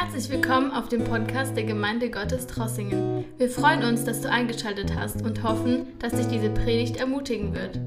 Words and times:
Herzlich 0.00 0.30
willkommen 0.30 0.70
auf 0.70 0.88
dem 0.88 1.02
Podcast 1.02 1.56
der 1.56 1.64
Gemeinde 1.64 2.08
Gottes 2.08 2.46
Trossingen. 2.46 3.24
Wir 3.36 3.50
freuen 3.50 3.82
uns, 3.82 4.04
dass 4.04 4.20
du 4.20 4.30
eingeschaltet 4.30 4.94
hast 4.94 5.22
und 5.22 5.42
hoffen, 5.42 5.98
dass 5.98 6.12
dich 6.12 6.28
diese 6.28 6.50
Predigt 6.50 6.98
ermutigen 6.98 7.52
wird. 7.52 7.80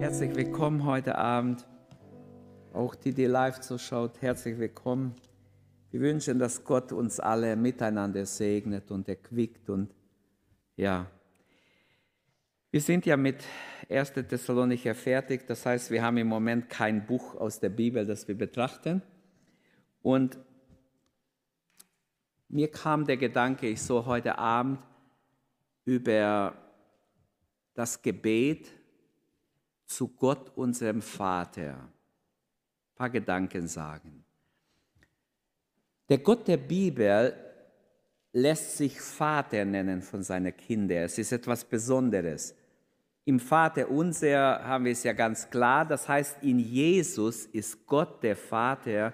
Herzlich 0.00 0.34
willkommen 0.34 0.86
heute 0.86 1.18
Abend. 1.18 1.66
Auch 2.72 2.94
die, 2.94 3.12
die 3.12 3.26
live 3.26 3.60
zuschaut, 3.60 4.22
herzlich 4.22 4.58
willkommen. 4.58 5.14
Wir 5.90 6.00
wünschen, 6.00 6.38
dass 6.38 6.64
Gott 6.64 6.92
uns 6.92 7.20
alle 7.20 7.56
miteinander 7.56 8.24
segnet 8.24 8.90
und 8.90 9.06
erquickt 9.06 9.68
und 9.68 9.94
ja. 10.76 11.10
Wir 12.70 12.80
sind 12.80 13.04
ja 13.04 13.18
mit 13.18 13.44
1. 13.90 14.14
Thessalonicher 14.14 14.94
fertig, 14.94 15.46
das 15.46 15.66
heißt, 15.66 15.90
wir 15.90 16.02
haben 16.02 16.16
im 16.16 16.28
Moment 16.28 16.70
kein 16.70 17.04
Buch 17.04 17.34
aus 17.34 17.60
der 17.60 17.68
Bibel, 17.68 18.06
das 18.06 18.26
wir 18.28 18.34
betrachten. 18.34 19.02
Und 20.00 20.38
mir 22.50 22.70
kam 22.70 23.04
der 23.04 23.16
Gedanke, 23.16 23.68
ich 23.68 23.80
soll 23.80 24.04
heute 24.04 24.36
Abend 24.36 24.80
über 25.84 26.54
das 27.74 28.02
Gebet 28.02 28.68
zu 29.86 30.08
Gott, 30.08 30.52
unserem 30.56 31.00
Vater, 31.00 31.74
ein 31.74 32.94
paar 32.96 33.10
Gedanken 33.10 33.66
sagen. 33.66 34.24
Der 36.08 36.18
Gott 36.18 36.46
der 36.48 36.56
Bibel 36.56 37.34
lässt 38.32 38.76
sich 38.76 39.00
Vater 39.00 39.64
nennen 39.64 40.02
von 40.02 40.22
seinen 40.22 40.56
Kindern. 40.56 41.04
Es 41.04 41.18
ist 41.18 41.32
etwas 41.32 41.64
Besonderes. 41.64 42.54
Im 43.24 43.38
Vater 43.38 43.88
unser 43.88 44.64
haben 44.64 44.84
wir 44.84 44.92
es 44.92 45.04
ja 45.04 45.12
ganz 45.12 45.48
klar. 45.48 45.84
Das 45.84 46.08
heißt, 46.08 46.42
in 46.42 46.58
Jesus 46.58 47.46
ist 47.46 47.86
Gott 47.86 48.22
der 48.22 48.36
Vater 48.36 49.12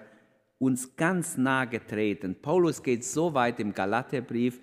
uns 0.59 0.95
ganz 0.95 1.37
nahe 1.37 1.67
getreten. 1.67 2.35
Paulus 2.41 2.81
geht 2.81 3.03
so 3.03 3.33
weit 3.33 3.59
im 3.59 3.73
Galaterbrief, 3.73 4.59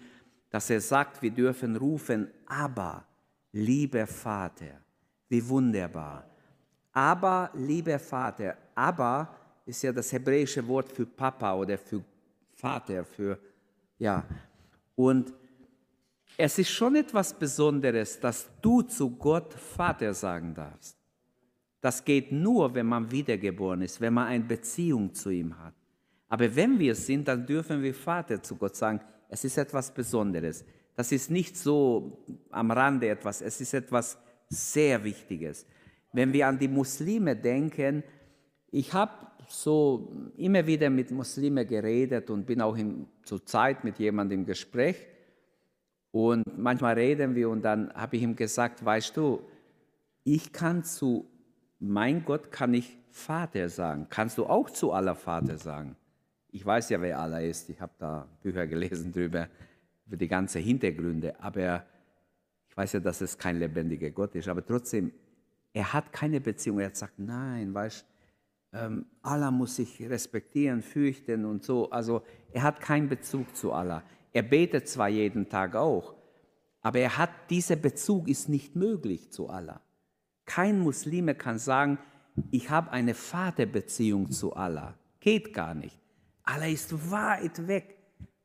dass 0.50 0.70
er 0.70 0.80
sagt, 0.80 1.22
wir 1.22 1.30
dürfen 1.30 1.76
rufen, 1.76 2.28
aber, 2.46 3.04
lieber 3.52 4.06
Vater, 4.06 4.80
wie 5.28 5.46
wunderbar. 5.48 6.28
Aber, 6.92 7.50
lieber 7.54 7.98
Vater, 7.98 8.56
aber 8.74 9.34
ist 9.66 9.82
ja 9.82 9.92
das 9.92 10.12
hebräische 10.12 10.66
Wort 10.66 10.92
für 10.92 11.06
Papa 11.06 11.54
oder 11.54 11.78
für 11.78 12.04
Vater, 12.52 13.04
für, 13.04 13.38
ja. 13.98 14.24
Und 14.94 15.32
es 16.36 16.58
ist 16.58 16.70
schon 16.70 16.96
etwas 16.96 17.32
Besonderes, 17.32 18.18
dass 18.18 18.48
du 18.60 18.82
zu 18.82 19.10
Gott 19.10 19.54
Vater 19.54 20.14
sagen 20.14 20.54
darfst. 20.54 20.96
Das 21.80 22.04
geht 22.04 22.32
nur, 22.32 22.74
wenn 22.74 22.86
man 22.86 23.10
wiedergeboren 23.10 23.82
ist, 23.82 24.00
wenn 24.00 24.14
man 24.14 24.26
eine 24.28 24.44
Beziehung 24.44 25.12
zu 25.12 25.30
ihm 25.30 25.58
hat. 25.58 25.74
Aber 26.34 26.56
wenn 26.56 26.80
wir 26.80 26.90
es 26.90 27.06
sind, 27.06 27.28
dann 27.28 27.46
dürfen 27.46 27.80
wir 27.80 27.94
Vater 27.94 28.42
zu 28.42 28.56
Gott 28.56 28.74
sagen. 28.74 29.00
Es 29.28 29.44
ist 29.44 29.56
etwas 29.56 29.94
Besonderes. 29.94 30.64
Das 30.96 31.12
ist 31.12 31.30
nicht 31.30 31.56
so 31.56 32.24
am 32.50 32.72
Rande 32.72 33.08
etwas, 33.08 33.40
es 33.40 33.60
ist 33.60 33.72
etwas 33.72 34.18
sehr 34.48 35.04
Wichtiges. 35.04 35.64
Wenn 36.12 36.32
wir 36.32 36.48
an 36.48 36.58
die 36.58 36.66
Muslime 36.66 37.36
denken, 37.36 38.02
ich 38.72 38.92
habe 38.92 39.12
so 39.48 40.10
immer 40.36 40.66
wieder 40.66 40.90
mit 40.90 41.12
Muslimen 41.12 41.64
geredet 41.68 42.28
und 42.30 42.46
bin 42.46 42.60
auch 42.60 42.76
in, 42.76 43.06
zur 43.22 43.46
Zeit 43.46 43.84
mit 43.84 44.00
jemandem 44.00 44.40
im 44.40 44.44
Gespräch. 44.44 45.06
Und 46.10 46.42
manchmal 46.58 46.94
reden 46.94 47.36
wir 47.36 47.48
und 47.48 47.62
dann 47.62 47.94
habe 47.94 48.16
ich 48.16 48.24
ihm 48.24 48.34
gesagt, 48.34 48.84
weißt 48.84 49.16
du, 49.16 49.40
ich 50.24 50.52
kann 50.52 50.82
zu 50.82 51.30
mein 51.78 52.24
Gott 52.24 52.50
kann 52.50 52.74
ich 52.74 52.98
Vater 53.12 53.68
sagen. 53.68 54.08
Kannst 54.10 54.36
du 54.36 54.46
auch 54.46 54.68
zu 54.68 54.90
aller 54.92 55.14
Vater 55.14 55.58
sagen? 55.58 55.94
Ich 56.54 56.64
weiß 56.64 56.90
ja, 56.90 57.00
wer 57.00 57.18
Allah 57.18 57.40
ist. 57.40 57.68
Ich 57.68 57.80
habe 57.80 57.92
da 57.98 58.28
Bücher 58.40 58.64
gelesen 58.68 59.10
drüber, 59.12 59.48
über 60.06 60.16
die 60.16 60.28
ganzen 60.28 60.62
Hintergründe. 60.62 61.34
Aber 61.40 61.84
ich 62.68 62.76
weiß 62.76 62.92
ja, 62.92 63.00
dass 63.00 63.20
es 63.20 63.36
kein 63.36 63.58
lebendiger 63.58 64.08
Gott 64.10 64.36
ist. 64.36 64.46
Aber 64.46 64.64
trotzdem, 64.64 65.10
er 65.72 65.92
hat 65.92 66.12
keine 66.12 66.40
Beziehung. 66.40 66.78
Er 66.78 66.90
gesagt, 66.90 67.18
nein, 67.18 67.74
weißt 67.74 68.06
ähm, 68.72 69.04
Allah 69.20 69.50
muss 69.50 69.74
sich 69.74 70.00
respektieren, 70.08 70.80
fürchten 70.80 71.44
und 71.44 71.64
so. 71.64 71.90
Also 71.90 72.22
er 72.52 72.62
hat 72.62 72.80
keinen 72.80 73.08
Bezug 73.08 73.56
zu 73.56 73.72
Allah. 73.72 74.04
Er 74.32 74.44
betet 74.44 74.86
zwar 74.86 75.08
jeden 75.08 75.48
Tag 75.48 75.74
auch, 75.74 76.14
aber 76.82 77.00
er 77.00 77.18
hat, 77.18 77.30
dieser 77.50 77.76
Bezug 77.76 78.28
ist 78.28 78.48
nicht 78.48 78.76
möglich 78.76 79.32
zu 79.32 79.48
Allah. 79.48 79.80
Kein 80.44 80.78
Muslime 80.78 81.34
kann 81.34 81.58
sagen, 81.58 81.98
ich 82.52 82.70
habe 82.70 82.92
eine 82.92 83.14
Vaterbeziehung 83.14 84.30
zu 84.30 84.54
Allah. 84.54 84.94
Geht 85.18 85.52
gar 85.52 85.74
nicht. 85.74 86.03
Allah 86.44 86.68
ist 86.68 87.10
weit 87.10 87.66
weg. 87.66 87.96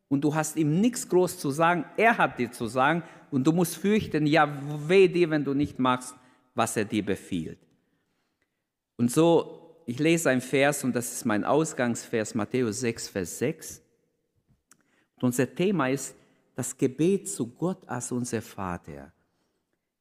Und 0.07 0.21
du 0.21 0.33
hast 0.33 0.55
ihm 0.55 0.81
nichts 0.81 1.07
groß 1.07 1.37
zu 1.37 1.51
sagen, 1.51 1.85
er 1.95 2.17
hat 2.17 2.39
dir 2.39 2.51
zu 2.51 2.65
sagen. 2.65 3.03
Und 3.29 3.45
du 3.45 3.51
musst 3.51 3.77
fürchten, 3.77 4.25
ja, 4.25 4.49
weh 4.87 5.07
dir, 5.07 5.29
wenn 5.29 5.43
du 5.43 5.53
nicht 5.53 5.77
machst, 5.77 6.15
was 6.55 6.75
er 6.75 6.85
dir 6.85 7.05
befiehlt. 7.05 7.59
Und 8.97 9.11
so, 9.11 9.83
ich 9.85 9.99
lese 9.99 10.29
ein 10.29 10.41
Vers 10.41 10.83
und 10.83 10.95
das 10.95 11.11
ist 11.11 11.25
mein 11.25 11.43
Ausgangsvers, 11.43 12.35
Matthäus 12.35 12.79
6, 12.79 13.09
Vers 13.09 13.39
6. 13.39 13.81
Und 15.15 15.23
unser 15.23 15.53
Thema 15.53 15.89
ist 15.89 16.15
das 16.55 16.77
Gebet 16.77 17.29
zu 17.29 17.47
Gott 17.47 17.87
als 17.87 18.11
unser 18.11 18.41
Vater. 18.41 19.13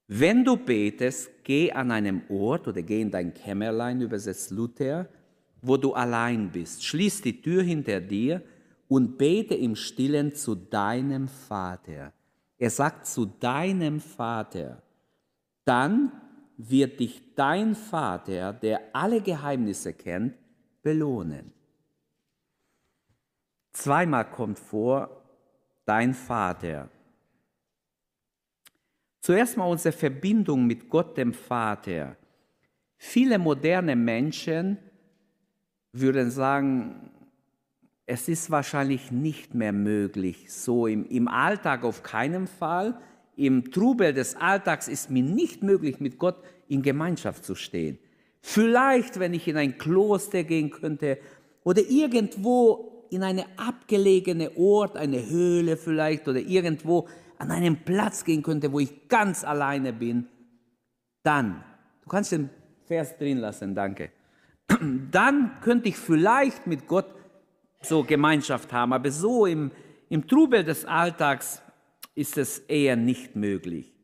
Wenn 0.07 0.45
du 0.45 0.57
betest, 0.57 1.31
geh 1.45 1.71
an 1.71 1.91
einem 1.91 2.23
Ort 2.29 2.67
oder 2.67 2.83
geh 2.83 3.01
in 3.01 3.11
dein 3.11 3.35
Kämmerlein, 3.35 4.01
übersetzt 4.01 4.51
Luther, 4.51 5.09
wo 5.63 5.77
du 5.77 5.95
allein 5.95 6.51
bist. 6.51 6.85
Schließ 6.85 7.23
die 7.23 7.41
Tür 7.41 7.63
hinter 7.63 8.01
dir 8.01 8.43
und 8.89 9.19
bete 9.19 9.55
im 9.55 9.77
Stillen 9.77 10.35
zu 10.35 10.55
deinem 10.55 11.29
Vater. 11.29 12.13
Er 12.59 12.71
sagt 12.71 13.07
zu 13.07 13.27
deinem 13.27 14.01
Vater. 14.01 14.83
Dann 15.65 16.13
wird 16.57 16.99
dich 16.99 17.35
dein 17.35 17.75
Vater, 17.75 18.53
der 18.53 18.81
alle 18.93 19.21
Geheimnisse 19.21 19.93
kennt, 19.93 20.35
belohnen. 20.83 21.53
Zweimal 23.73 24.29
kommt 24.31 24.59
vor, 24.59 25.23
dein 25.85 26.15
Vater. 26.15 26.89
Zuerst 29.21 29.57
mal 29.57 29.67
unsere 29.67 29.93
Verbindung 29.93 30.67
mit 30.67 30.89
Gott 30.89 31.17
dem 31.17 31.33
Vater. 31.33 32.17
Viele 32.97 33.39
moderne 33.39 33.95
Menschen 33.95 34.79
würden 35.93 36.31
sagen, 36.31 37.11
es 38.07 38.29
ist 38.29 38.51
wahrscheinlich 38.51 39.11
nicht 39.11 39.55
mehr 39.55 39.73
möglich, 39.73 40.53
so 40.53 40.87
im, 40.87 41.05
im 41.07 41.29
Alltag 41.29 41.85
auf 41.85 42.03
keinen 42.03 42.47
Fall. 42.47 42.99
Im 43.37 43.71
Trubel 43.71 44.15
des 44.15 44.35
Alltags 44.35 44.89
ist 44.89 45.11
mir 45.11 45.23
nicht 45.23 45.63
möglich, 45.63 46.01
mit 46.01 46.19
Gott 46.19 46.43
in 46.69 46.83
Gemeinschaft 46.83 47.45
zu 47.45 47.55
stehen. 47.55 47.99
Vielleicht, 48.41 49.19
wenn 49.21 49.35
ich 49.35 49.47
in 49.47 49.57
ein 49.57 49.77
Kloster 49.77 50.43
gehen 50.45 50.71
könnte 50.71 51.19
oder 51.65 51.83
irgendwo 51.83 53.07
in 53.11 53.23
eine 53.23 53.45
abgelegene 53.59 54.57
Ort, 54.57 54.97
eine 54.97 55.29
Höhle 55.29 55.77
vielleicht 55.77 56.29
oder 56.29 56.41
irgendwo 56.41 57.09
an 57.39 57.51
einen 57.51 57.85
Platz 57.85 58.25
gehen 58.25 58.43
könnte, 58.43 58.73
wo 58.73 58.81
ich 58.81 59.09
ganz 59.09 59.45
alleine 59.45 59.93
bin, 59.93 60.27
dann, 61.23 61.63
du 62.03 62.09
kannst 62.09 62.33
den 62.33 62.49
Vers 62.87 63.17
drin 63.19 63.39
lassen, 63.39 63.75
danke 63.75 64.13
dann 65.11 65.61
könnte 65.61 65.89
ich 65.89 65.97
vielleicht 65.97 66.67
mit 66.67 66.87
Gott 66.87 67.15
so 67.81 68.03
Gemeinschaft 68.03 68.73
haben, 68.73 68.93
aber 68.93 69.11
so 69.11 69.47
im, 69.47 69.71
im 70.09 70.27
Trubel 70.27 70.65
des 70.65 70.85
Alltags 70.85 71.63
ist 72.15 72.37
es 72.37 72.59
eher 72.61 72.97
nicht 72.97 73.37
möglich. 73.37 73.95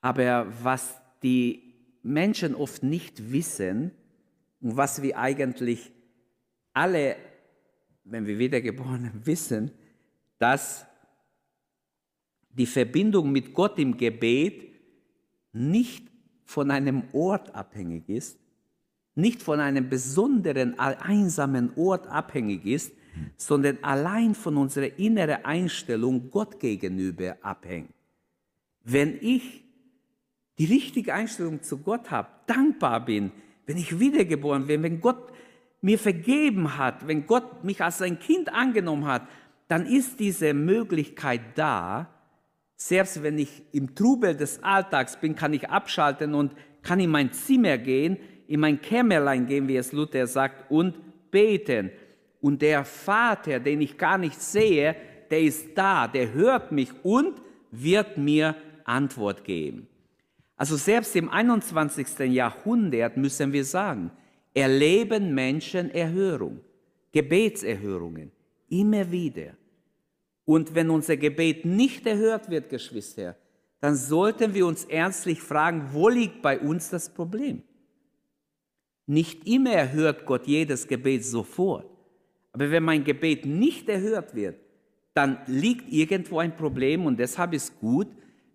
Aber 0.00 0.52
was 0.62 1.00
die 1.22 1.74
Menschen 2.02 2.54
oft 2.54 2.82
nicht 2.82 3.32
wissen 3.32 3.92
und 4.60 4.76
was 4.76 5.00
wir 5.00 5.18
eigentlich 5.18 5.90
alle, 6.74 7.16
wenn 8.04 8.26
wir 8.26 8.38
wiedergeboren 8.38 9.10
wissen, 9.24 9.70
dass 10.38 10.86
die 12.50 12.66
Verbindung 12.66 13.32
mit 13.32 13.54
Gott 13.54 13.78
im 13.78 13.96
Gebet 13.96 14.70
nicht 15.52 16.06
von 16.44 16.70
einem 16.70 17.04
Ort 17.12 17.54
abhängig 17.54 18.08
ist, 18.08 18.38
nicht 19.14 19.42
von 19.42 19.60
einem 19.60 19.88
besonderen, 19.88 20.78
einsamen 20.78 21.72
Ort 21.76 22.06
abhängig 22.08 22.66
ist, 22.66 22.92
sondern 23.36 23.78
allein 23.82 24.34
von 24.34 24.56
unserer 24.56 24.98
inneren 24.98 25.44
Einstellung 25.44 26.30
Gott 26.30 26.58
gegenüber 26.58 27.36
abhängt. 27.42 27.90
Wenn 28.82 29.16
ich 29.20 29.62
die 30.58 30.66
richtige 30.66 31.14
Einstellung 31.14 31.62
zu 31.62 31.78
Gott 31.78 32.10
habe, 32.10 32.28
dankbar 32.46 33.04
bin, 33.04 33.32
wenn 33.66 33.76
ich 33.76 33.98
wiedergeboren 33.98 34.66
bin, 34.66 34.82
wenn 34.82 35.00
Gott 35.00 35.32
mir 35.80 35.98
vergeben 35.98 36.76
hat, 36.76 37.06
wenn 37.06 37.26
Gott 37.26 37.64
mich 37.64 37.82
als 37.82 37.98
sein 37.98 38.18
Kind 38.18 38.52
angenommen 38.52 39.06
hat, 39.06 39.26
dann 39.68 39.86
ist 39.86 40.20
diese 40.20 40.54
Möglichkeit 40.54 41.40
da, 41.54 42.10
selbst 42.76 43.22
wenn 43.22 43.38
ich 43.38 43.62
im 43.72 43.94
Trubel 43.94 44.36
des 44.36 44.62
Alltags 44.62 45.18
bin, 45.20 45.34
kann 45.34 45.52
ich 45.52 45.70
abschalten 45.70 46.34
und 46.34 46.54
kann 46.82 47.00
in 47.00 47.10
mein 47.10 47.32
Zimmer 47.32 47.78
gehen, 47.78 48.18
in 48.48 48.60
mein 48.60 48.80
Kämmerlein 48.80 49.46
gehen, 49.46 49.68
wie 49.68 49.76
es 49.76 49.92
Luther 49.92 50.26
sagt, 50.26 50.70
und 50.70 50.94
beten. 51.30 51.90
Und 52.40 52.62
der 52.62 52.84
Vater, 52.84 53.60
den 53.60 53.80
ich 53.80 53.96
gar 53.96 54.18
nicht 54.18 54.40
sehe, 54.40 54.96
der 55.30 55.40
ist 55.40 55.68
da, 55.74 56.06
der 56.06 56.32
hört 56.32 56.72
mich 56.72 56.90
und 57.02 57.40
wird 57.70 58.18
mir 58.18 58.54
Antwort 58.84 59.44
geben. 59.44 59.88
Also 60.56 60.76
selbst 60.76 61.16
im 61.16 61.28
21. 61.28 62.18
Jahrhundert 62.32 63.16
müssen 63.16 63.52
wir 63.52 63.64
sagen, 63.64 64.10
erleben 64.52 65.34
Menschen 65.34 65.90
Erhörung, 65.90 66.60
Gebetserhörungen, 67.12 68.30
immer 68.68 69.10
wieder. 69.10 69.54
Und 70.44 70.74
wenn 70.74 70.90
unser 70.90 71.16
Gebet 71.16 71.64
nicht 71.64 72.06
erhört 72.06 72.50
wird, 72.50 72.68
Geschwister, 72.68 73.36
dann 73.80 73.96
sollten 73.96 74.54
wir 74.54 74.66
uns 74.66 74.84
ernstlich 74.84 75.40
fragen, 75.40 75.88
wo 75.92 76.08
liegt 76.08 76.42
bei 76.42 76.58
uns 76.58 76.90
das 76.90 77.12
Problem? 77.12 77.62
Nicht 79.06 79.46
immer 79.46 79.72
erhört 79.72 80.24
Gott 80.24 80.46
jedes 80.46 80.86
Gebet 80.86 81.24
sofort. 81.24 81.86
Aber 82.52 82.70
wenn 82.70 82.82
mein 82.82 83.04
Gebet 83.04 83.44
nicht 83.44 83.88
erhört 83.88 84.34
wird, 84.34 84.56
dann 85.12 85.38
liegt 85.46 85.92
irgendwo 85.92 86.38
ein 86.38 86.56
Problem 86.56 87.06
und 87.06 87.18
deshalb 87.18 87.52
ist 87.52 87.78
gut, 87.80 88.08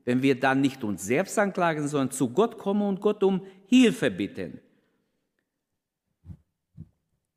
wenn 0.05 0.21
wir 0.21 0.39
dann 0.39 0.61
nicht 0.61 0.83
uns 0.83 1.05
selbst 1.05 1.37
anklagen, 1.37 1.87
sondern 1.87 2.11
zu 2.11 2.29
Gott 2.29 2.57
kommen 2.57 2.81
und 2.81 3.01
Gott 3.01 3.23
um 3.23 3.41
Hilfe 3.67 4.09
bitten. 4.09 4.59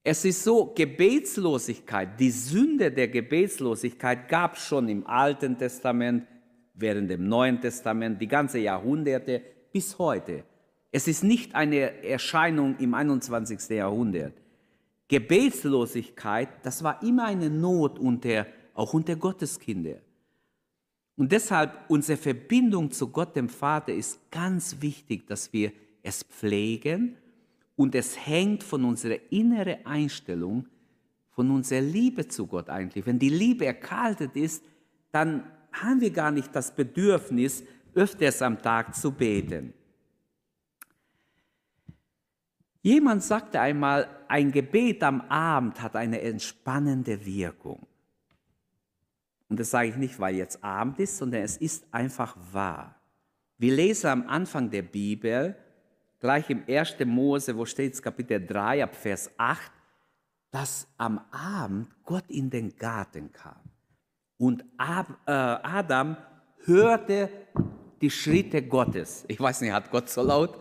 Es 0.04 0.24
ist 0.24 0.42
so, 0.42 0.72
Gebetslosigkeit, 0.74 2.18
die 2.18 2.30
Sünde 2.30 2.90
der 2.90 3.08
Gebetslosigkeit 3.08 4.28
gab 4.28 4.56
es 4.56 4.66
schon 4.66 4.88
im 4.88 5.06
Alten 5.06 5.56
Testament, 5.56 6.26
während 6.74 7.10
dem 7.10 7.28
Neuen 7.28 7.60
Testament, 7.60 8.20
die 8.20 8.26
ganze 8.26 8.58
Jahrhunderte 8.58 9.42
bis 9.72 9.96
heute. 9.98 10.44
Es 10.92 11.08
ist 11.08 11.24
nicht 11.24 11.54
eine 11.54 12.04
Erscheinung 12.04 12.76
im 12.78 12.92
21. 12.92 13.70
Jahrhundert. 13.70 14.34
Gebetslosigkeit, 15.08 16.48
das 16.62 16.84
war 16.84 17.02
immer 17.02 17.24
eine 17.24 17.48
Not 17.48 17.98
unter, 17.98 18.46
auch 18.74 18.92
unter 18.92 19.16
Gotteskinder. 19.16 19.96
Und 21.16 21.32
deshalb 21.32 21.72
unsere 21.88 22.18
Verbindung 22.18 22.90
zu 22.90 23.08
Gott 23.08 23.34
dem 23.36 23.48
Vater 23.48 23.92
ist 23.92 24.30
ganz 24.30 24.76
wichtig, 24.80 25.26
dass 25.26 25.52
wir 25.52 25.72
es 26.02 26.22
pflegen 26.24 27.16
und 27.76 27.94
es 27.94 28.26
hängt 28.26 28.62
von 28.62 28.84
unserer 28.84 29.16
inneren 29.30 29.84
Einstellung, 29.86 30.66
von 31.30 31.50
unserer 31.50 31.80
Liebe 31.80 32.28
zu 32.28 32.46
Gott 32.46 32.68
eigentlich. 32.68 33.06
Wenn 33.06 33.18
die 33.18 33.30
Liebe 33.30 33.64
erkaltet 33.64 34.36
ist, 34.36 34.62
dann 35.10 35.44
haben 35.72 36.00
wir 36.00 36.10
gar 36.10 36.30
nicht 36.30 36.54
das 36.54 36.74
Bedürfnis, 36.74 37.64
öfters 37.94 38.42
am 38.42 38.60
Tag 38.60 38.94
zu 38.94 39.10
beten. 39.12 39.72
Jemand 42.82 43.22
sagte 43.22 43.60
einmal, 43.60 44.08
ein 44.26 44.50
Gebet 44.50 45.02
am 45.04 45.20
Abend 45.22 45.80
hat 45.80 45.94
eine 45.94 46.20
entspannende 46.20 47.24
Wirkung. 47.24 47.86
Und 49.48 49.60
das 49.60 49.70
sage 49.70 49.90
ich 49.90 49.96
nicht, 49.96 50.18
weil 50.18 50.34
jetzt 50.34 50.64
Abend 50.64 50.98
ist, 50.98 51.16
sondern 51.16 51.42
es 51.42 51.56
ist 51.56 51.84
einfach 51.92 52.36
wahr. 52.52 52.96
Wir 53.58 53.74
lesen 53.74 54.08
am 54.08 54.26
Anfang 54.26 54.70
der 54.70 54.82
Bibel, 54.82 55.54
gleich 56.18 56.50
im 56.50 56.64
1. 56.66 56.96
Mose, 57.04 57.56
wo 57.56 57.64
steht 57.64 57.94
es, 57.94 58.02
Kapitel 58.02 58.44
3, 58.44 58.82
ab 58.82 58.96
Vers 58.96 59.30
8, 59.36 59.70
dass 60.50 60.88
am 60.96 61.20
Abend 61.30 61.88
Gott 62.04 62.24
in 62.28 62.50
den 62.50 62.74
Garten 62.76 63.30
kam. 63.32 63.60
Und 64.38 64.62
äh, 64.62 65.30
Adam 65.30 66.16
hörte 66.64 67.28
die 68.00 68.10
Schritte 68.10 68.62
Gottes. 68.62 69.24
Ich 69.28 69.38
weiß 69.38 69.60
nicht, 69.60 69.72
hat 69.72 69.90
Gott 69.90 70.08
so 70.08 70.22
laut 70.22 70.58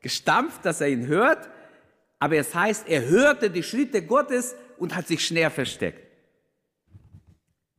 gestampft, 0.00 0.64
dass 0.64 0.80
er 0.80 0.88
ihn 0.88 1.06
hört? 1.06 1.48
Aber 2.18 2.36
es 2.36 2.54
heißt, 2.54 2.88
er 2.88 3.06
hörte 3.06 3.50
die 3.50 3.62
Schritte 3.62 4.04
Gottes 4.04 4.54
und 4.78 4.94
hat 4.94 5.06
sich 5.06 5.24
schnell 5.24 5.50
versteckt 5.50 6.06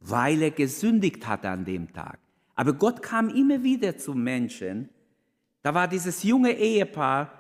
weil 0.10 0.42
er 0.42 0.51
gesündigt 0.51 1.28
hatte 1.28 1.50
an 1.50 1.66
dem 1.66 1.92
Tag. 1.92 2.19
Aber 2.56 2.74
Gott 2.74 3.01
kam 3.01 3.30
immer 3.30 3.62
wieder 3.63 3.98
zu 3.98 4.13
Menschen. 4.13 4.89
Da 5.62 5.74
war 5.74 5.88
dieses 5.88 6.24
junge 6.24 6.54
Ehepaar, 6.54 7.31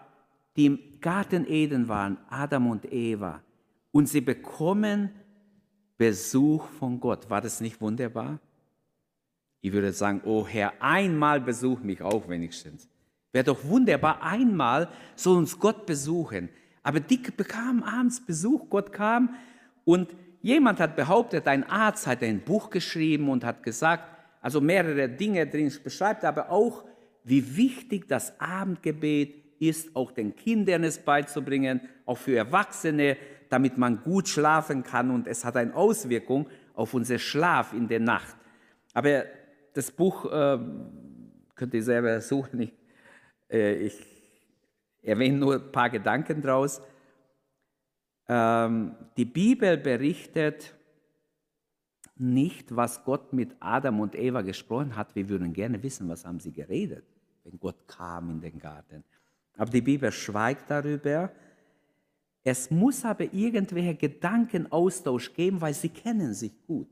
die 0.55 0.65
im 0.65 0.79
Garten 0.99 1.45
Eden 1.47 1.87
waren, 1.87 2.17
Adam 2.29 2.69
und 2.69 2.91
Eva. 2.91 3.41
Und 3.91 4.07
sie 4.07 4.21
bekommen 4.21 5.11
Besuch 5.97 6.67
von 6.79 6.99
Gott. 6.99 7.29
War 7.29 7.41
das 7.41 7.61
nicht 7.61 7.79
wunderbar? 7.79 8.39
Ich 9.61 9.71
würde 9.71 9.91
sagen, 9.91 10.21
oh 10.25 10.45
Herr, 10.45 10.73
einmal 10.79 11.41
besuch 11.41 11.79
mich 11.79 12.01
auch 12.01 12.27
wenigstens. 12.27 12.87
Wäre 13.31 13.45
doch 13.45 13.63
wunderbar, 13.63 14.21
einmal 14.21 14.89
soll 15.15 15.37
uns 15.37 15.57
Gott 15.57 15.85
besuchen. 15.85 16.49
Aber 16.83 16.99
die 16.99 17.17
bekamen 17.17 17.83
abends 17.83 18.25
Besuch, 18.25 18.69
Gott 18.69 18.91
kam 18.91 19.35
und 19.83 20.15
Jemand 20.41 20.79
hat 20.79 20.95
behauptet, 20.95 21.47
ein 21.47 21.69
Arzt 21.69 22.07
hat 22.07 22.23
ein 22.23 22.39
Buch 22.39 22.69
geschrieben 22.69 23.29
und 23.29 23.43
hat 23.43 23.63
gesagt, 23.63 24.03
also 24.41 24.61
mehrere 24.61 25.09
Dinge 25.09 25.47
drin 25.47 25.69
beschreibt, 25.83 26.23
aber 26.23 26.51
auch, 26.51 26.85
wie 27.23 27.57
wichtig 27.57 28.07
das 28.07 28.39
Abendgebet 28.39 29.59
ist, 29.59 29.93
auch 29.93 30.11
den 30.11 30.35
Kindern 30.35 30.85
es 30.85 30.99
beizubringen, 30.99 31.81
auch 32.05 32.17
für 32.17 32.37
Erwachsene, 32.37 33.17
damit 33.49 33.77
man 33.77 34.03
gut 34.03 34.29
schlafen 34.29 34.83
kann 34.83 35.11
und 35.11 35.27
es 35.27 35.43
hat 35.43 35.57
eine 35.57 35.75
Auswirkung 35.75 36.47
auf 36.75 36.93
unseren 36.93 37.19
Schlaf 37.19 37.73
in 37.73 37.89
der 37.89 37.99
Nacht. 37.99 38.37
Aber 38.93 39.23
das 39.73 39.91
Buch 39.91 40.31
äh, 40.31 40.59
könnt 41.55 41.73
ihr 41.73 41.83
selber 41.83 42.21
suchen. 42.21 42.61
Ich, 42.61 42.73
äh, 43.49 43.73
ich 43.73 44.16
erwähne 45.01 45.37
nur 45.37 45.55
ein 45.55 45.71
paar 45.71 45.89
Gedanken 45.89 46.41
draus. 46.41 46.81
Ähm, 48.27 48.95
die 49.15 49.25
Bibel 49.25 49.77
berichtet 49.77 50.73
nicht, 52.15 52.75
was 52.75 53.03
Gott 53.03 53.33
mit 53.33 53.55
Adam 53.59 53.99
und 53.99 54.15
Eva 54.15 54.41
gesprochen 54.41 54.95
hat. 54.95 55.15
Wir 55.15 55.29
würden 55.29 55.53
gerne 55.53 55.81
wissen, 55.81 56.09
was 56.09 56.25
haben 56.25 56.39
sie 56.39 56.51
geredet, 56.51 57.05
wenn 57.43 57.59
Gott 57.59 57.87
kam 57.87 58.29
in 58.31 58.41
den 58.41 58.59
Garten. 58.59 59.03
Aber 59.55 59.71
die 59.71 59.81
Bibel 59.81 60.11
schweigt 60.11 60.69
darüber. 60.69 61.31
Es 62.43 62.71
muss 62.71 63.03
aber 63.03 63.33
irgendwelche 63.33 63.95
Gedankenaustausch 63.95 65.33
geben, 65.33 65.59
weil 65.61 65.73
sie 65.73 65.89
kennen 65.89 66.33
sich 66.33 66.53
gut. 66.65 66.87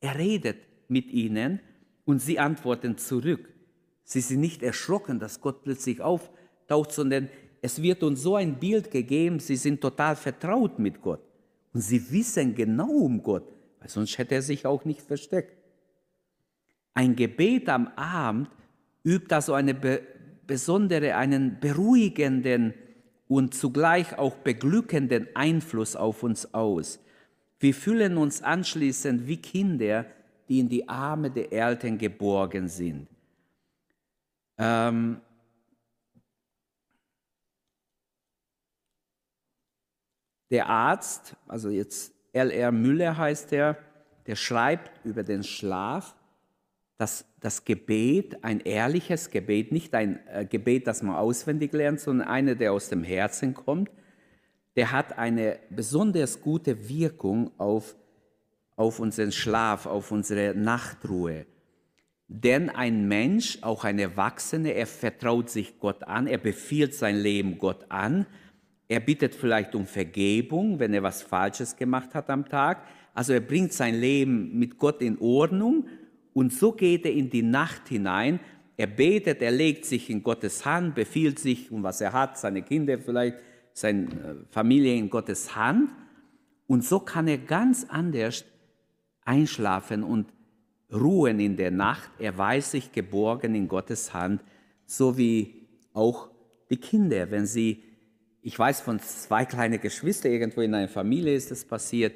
Er 0.00 0.18
redet 0.18 0.58
mit 0.88 1.10
ihnen 1.10 1.60
und 2.04 2.20
sie 2.20 2.38
antworten 2.38 2.98
zurück. 2.98 3.48
Sie 4.02 4.20
sind 4.20 4.40
nicht 4.40 4.62
erschrocken, 4.62 5.18
dass 5.18 5.40
Gott 5.40 5.62
plötzlich 5.62 6.02
auftaucht, 6.64 6.92
sondern 6.92 7.28
es 7.62 7.80
wird 7.80 8.02
uns 8.02 8.22
so 8.22 8.36
ein 8.36 8.58
Bild 8.58 8.90
gegeben, 8.90 9.38
sie 9.38 9.56
sind 9.56 9.80
total 9.80 10.16
vertraut 10.16 10.78
mit 10.78 11.00
Gott. 11.00 11.20
Und 11.72 11.80
sie 11.80 12.10
wissen 12.10 12.54
genau 12.54 12.90
um 12.90 13.22
Gott, 13.22 13.44
weil 13.80 13.88
sonst 13.88 14.16
hätte 14.18 14.34
er 14.34 14.42
sich 14.42 14.66
auch 14.66 14.84
nicht 14.84 15.00
versteckt. 15.00 15.56
Ein 16.94 17.16
Gebet 17.16 17.68
am 17.68 17.88
Abend 17.96 18.48
übt 19.04 19.34
also 19.34 19.54
eine 19.54 19.74
be 19.74 20.02
besondere, 20.46 21.16
einen 21.16 21.58
beruhigenden 21.58 22.74
und 23.28 23.54
zugleich 23.54 24.18
auch 24.18 24.36
beglückenden 24.36 25.26
Einfluss 25.34 25.96
auf 25.96 26.22
uns 26.22 26.52
aus. 26.52 27.00
Wir 27.58 27.72
fühlen 27.72 28.18
uns 28.18 28.42
anschließend 28.42 29.26
wie 29.26 29.38
Kinder, 29.38 30.04
die 30.50 30.60
in 30.60 30.68
die 30.68 30.86
Arme 30.86 31.30
der 31.30 31.50
Eltern 31.50 31.96
geborgen 31.96 32.68
sind. 32.68 33.08
Ähm, 34.58 35.22
Der 40.50 40.68
Arzt, 40.68 41.36
also 41.48 41.70
jetzt 41.70 42.12
L.R. 42.32 42.72
Müller 42.72 43.16
heißt 43.16 43.52
er, 43.52 43.78
der 44.26 44.36
schreibt 44.36 45.04
über 45.04 45.22
den 45.22 45.42
Schlaf, 45.42 46.16
dass 46.96 47.24
das 47.40 47.64
Gebet, 47.64 48.44
ein 48.44 48.60
ehrliches 48.60 49.30
Gebet, 49.30 49.72
nicht 49.72 49.94
ein 49.94 50.20
äh, 50.28 50.46
Gebet, 50.46 50.86
das 50.86 51.02
man 51.02 51.16
auswendig 51.16 51.72
lernt, 51.72 52.00
sondern 52.00 52.28
eine, 52.28 52.56
der 52.56 52.72
aus 52.72 52.88
dem 52.88 53.02
Herzen 53.04 53.54
kommt, 53.54 53.90
der 54.76 54.92
hat 54.92 55.18
eine 55.18 55.58
besonders 55.70 56.40
gute 56.40 56.88
Wirkung 56.88 57.50
auf, 57.58 57.96
auf 58.76 59.00
unseren 59.00 59.32
Schlaf, 59.32 59.86
auf 59.86 60.10
unsere 60.10 60.54
Nachtruhe. 60.54 61.46
Denn 62.26 62.70
ein 62.70 63.06
Mensch, 63.06 63.58
auch 63.62 63.84
ein 63.84 63.98
Erwachsener, 63.98 64.72
er 64.72 64.86
vertraut 64.86 65.50
sich 65.50 65.78
Gott 65.78 66.04
an, 66.04 66.26
er 66.26 66.38
befiehlt 66.38 66.94
sein 66.94 67.16
Leben 67.16 67.58
Gott 67.58 67.86
an 67.90 68.26
er 68.88 69.00
bittet 69.00 69.34
vielleicht 69.34 69.74
um 69.74 69.86
Vergebung, 69.86 70.78
wenn 70.78 70.92
er 70.92 71.02
was 71.02 71.22
Falsches 71.22 71.76
gemacht 71.76 72.14
hat 72.14 72.28
am 72.28 72.48
Tag. 72.48 72.86
Also 73.14 73.32
er 73.32 73.40
bringt 73.40 73.72
sein 73.72 73.94
Leben 73.94 74.58
mit 74.58 74.78
Gott 74.78 75.00
in 75.00 75.18
Ordnung 75.18 75.86
und 76.32 76.52
so 76.52 76.72
geht 76.72 77.06
er 77.06 77.12
in 77.12 77.30
die 77.30 77.42
Nacht 77.42 77.88
hinein. 77.88 78.40
Er 78.76 78.88
betet, 78.88 79.40
er 79.40 79.52
legt 79.52 79.84
sich 79.84 80.10
in 80.10 80.22
Gottes 80.22 80.66
Hand, 80.66 80.96
befiehlt 80.96 81.38
sich 81.38 81.70
um 81.70 81.82
was 81.82 82.00
er 82.00 82.12
hat, 82.12 82.36
seine 82.38 82.62
Kinder 82.62 82.98
vielleicht, 82.98 83.36
seine 83.72 84.04
äh, 84.04 84.34
Familie 84.50 84.96
in 84.96 85.08
Gottes 85.08 85.54
Hand. 85.54 85.90
Und 86.66 86.84
so 86.84 86.98
kann 86.98 87.28
er 87.28 87.38
ganz 87.38 87.86
anders 87.88 88.44
einschlafen 89.24 90.02
und 90.02 90.32
ruhen 90.92 91.38
in 91.38 91.56
der 91.56 91.70
Nacht. 91.70 92.10
Er 92.18 92.36
weiß 92.36 92.72
sich 92.72 92.90
geborgen 92.90 93.54
in 93.54 93.68
Gottes 93.68 94.12
Hand, 94.12 94.42
so 94.86 95.16
wie 95.16 95.66
auch 95.92 96.30
die 96.68 96.76
Kinder, 96.76 97.30
wenn 97.30 97.46
sie 97.46 97.83
ich 98.46 98.58
weiß 98.58 98.82
von 98.82 99.00
zwei 99.00 99.46
kleinen 99.46 99.80
Geschwistern, 99.80 100.30
irgendwo 100.30 100.60
in 100.60 100.74
einer 100.74 100.86
Familie 100.86 101.34
ist 101.34 101.50
das 101.50 101.64
passiert. 101.64 102.14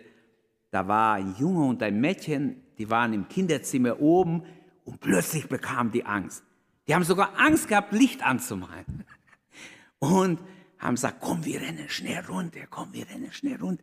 da 0.71 0.87
war 0.87 1.15
ein 1.15 1.35
Junge 1.39 1.65
und 1.65 1.83
ein 1.83 1.99
Mädchen, 1.99 2.63
die 2.77 2.91
waren 2.91 3.15
im 3.15 3.29
Kinderzimmer 3.29 3.99
oben 3.99 4.43
und 4.85 5.01
plötzlich 5.01 5.49
bekamen 5.49 5.91
die 5.91 6.05
Angst. 6.05 6.45
Die 6.87 6.95
haben 6.95 7.05
sogar 7.05 7.39
Angst 7.39 7.69
gehabt, 7.69 7.93
Licht 7.93 8.23
anzumachen. 8.23 9.05
Und 9.99 10.39
haben 10.79 10.95
gesagt, 10.95 11.17
komm, 11.21 11.45
wir 11.45 11.61
rennen 11.61 11.89
schnell 11.89 12.25
runter, 12.27 12.61
komm, 12.71 12.93
wir 12.93 13.09
rennen 13.09 13.33
schnell 13.33 13.57
runter. 13.57 13.83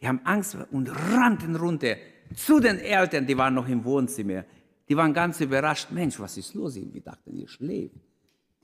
Die 0.00 0.06
haben 0.06 0.20
Angst 0.24 0.56
und 0.70 0.88
rannten 0.88 1.56
runter 1.56 1.96
zu 2.34 2.60
den 2.60 2.78
Eltern, 2.78 3.26
die 3.26 3.38
waren 3.38 3.54
noch 3.54 3.66
im 3.66 3.82
Wohnzimmer. 3.84 4.44
Die 4.88 4.96
waren 4.96 5.14
ganz 5.14 5.40
überrascht, 5.40 5.90
Mensch, 5.92 6.20
was 6.20 6.36
ist 6.36 6.52
los? 6.52 6.74
Wir 6.76 7.00
dachten, 7.00 7.34
ihr 7.34 7.48
schläft. 7.48 7.94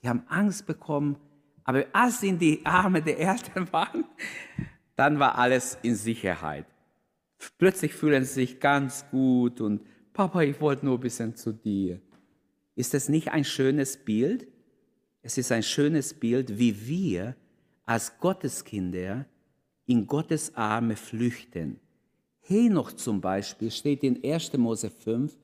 Die 0.03 0.07
haben 0.07 0.23
Angst 0.27 0.67
bekommen, 0.67 1.17
aber 1.63 1.85
als 1.93 2.19
sie 2.19 2.29
in 2.29 2.39
die 2.39 2.65
Arme 2.65 3.01
der 3.01 3.19
Eltern 3.19 3.67
waren, 3.71 4.05
dann 4.95 5.19
war 5.19 5.37
alles 5.37 5.77
in 5.81 5.95
Sicherheit. 5.95 6.65
Plötzlich 7.57 7.93
fühlen 7.93 8.23
sie 8.25 8.33
sich 8.33 8.59
ganz 8.59 9.05
gut 9.11 9.59
und 9.61 9.81
Papa, 10.13 10.41
ich 10.41 10.61
wollte 10.61 10.85
nur 10.85 10.97
ein 10.97 11.01
bisschen 11.01 11.35
zu 11.35 11.51
dir. 11.51 11.99
Ist 12.75 12.93
das 12.93 13.09
nicht 13.09 13.31
ein 13.31 13.43
schönes 13.43 13.97
Bild? 13.97 14.47
Es 15.21 15.37
ist 15.37 15.51
ein 15.51 15.63
schönes 15.63 16.13
Bild, 16.13 16.57
wie 16.59 16.87
wir 16.87 17.35
als 17.85 18.17
Gotteskinder 18.19 19.25
in 19.85 20.05
Gottes 20.05 20.55
Arme 20.55 20.95
flüchten. 20.95 21.79
Henoch 22.41 22.91
zum 22.91 23.21
Beispiel 23.21 23.71
steht 23.71 24.03
in 24.03 24.23
1. 24.23 24.53
Mose 24.57 24.89
5, 24.89 25.35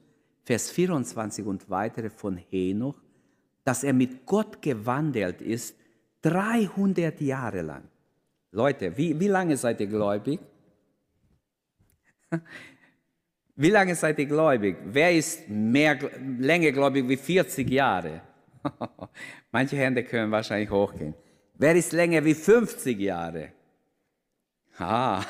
Vers 0.44 0.72
24 0.72 1.46
und 1.46 1.70
weitere 1.70 2.10
von 2.10 2.38
Henoch, 2.38 3.02
dass 3.64 3.84
er 3.84 3.94
mit 3.94 4.26
Gott 4.26 4.62
gewandelt 4.62 5.42
ist 5.42 5.76
300 6.22 7.22
Jahre 7.22 7.62
lang. 7.62 7.84
Leute, 8.52 8.98
wie, 8.98 9.20
wie 9.20 9.28
lange 9.28 9.56
seid 9.58 9.80
ihr 9.80 9.88
gläubig? 9.88 10.40
Wie 13.56 13.72
lange 13.72 13.94
seid 13.94 14.18
ihr 14.20 14.26
gläubig? 14.26 14.78
Wer 14.86 15.12
ist 15.12 15.50
mehr, 15.50 16.00
länger 16.40 16.72
gläubig 16.72 17.10
wie 17.10 17.18
40 17.18 17.70
Jahre? 17.70 18.22
Manche 19.52 19.76
Hände 19.76 20.02
können 20.06 20.32
wahrscheinlich 20.32 20.70
hochgehen. 20.70 21.14
Wer 21.56 21.76
ist 21.76 21.92
länger 21.92 22.24
wie 22.24 22.36
50 22.36 22.98
Jahre? 23.00 23.52
Ah, 24.82 25.22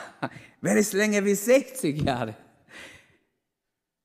wer 0.62 0.77
ist 0.77 0.93
länger 0.93 1.25
wie 1.25 1.34
60 1.34 2.03
Jahre? 2.03 2.36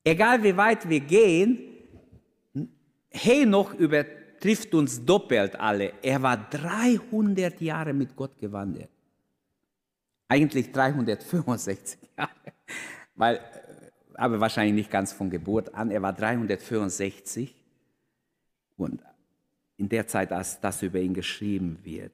Egal 0.03 0.43
wie 0.43 0.57
weit 0.57 0.89
wir 0.89 1.01
gehen, 1.01 1.59
Henoch 3.11 3.75
übertrifft 4.35 4.75
uns 4.75 5.05
doppelt 5.05 5.57
alle. 5.57 5.93
Er 6.03 6.23
war 6.23 6.37
300 6.37 7.61
Jahre 7.61 7.93
mit 7.93 8.15
Gott 8.17 8.37
gewandert. 8.39 8.91
Eigentlich 10.29 10.73
365 10.73 11.99
Jahre, 12.19 12.31
weil, 13.15 13.41
aber 14.15 14.41
wahrscheinlich 14.41 14.75
nicht 14.75 14.91
ganz 14.91 15.13
von 15.13 15.31
Geburt 15.31 15.75
an. 15.75 15.91
Er 15.91 16.03
war 16.03 16.13
364 16.13 17.55
und 18.77 19.03
in 19.77 19.89
der 19.89 20.07
Zeit, 20.07 20.33
als 20.33 20.61
das 20.61 20.83
über 20.83 20.99
ihn 20.99 21.15
geschrieben 21.15 21.79
wird. 21.83 22.13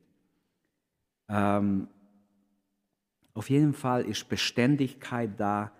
Ähm, 1.29 1.89
auf 3.35 3.49
jeden 3.49 3.75
Fall 3.75 4.05
ist 4.05 4.29
Beständigkeit 4.29 5.31
da. 5.39 5.71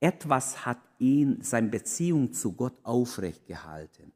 Etwas 0.00 0.66
hat 0.66 0.78
ihn, 0.98 1.38
seine 1.40 1.68
Beziehung 1.68 2.32
zu 2.32 2.52
Gott 2.52 2.74
aufrecht 2.82 3.46
gehalten. 3.46 4.12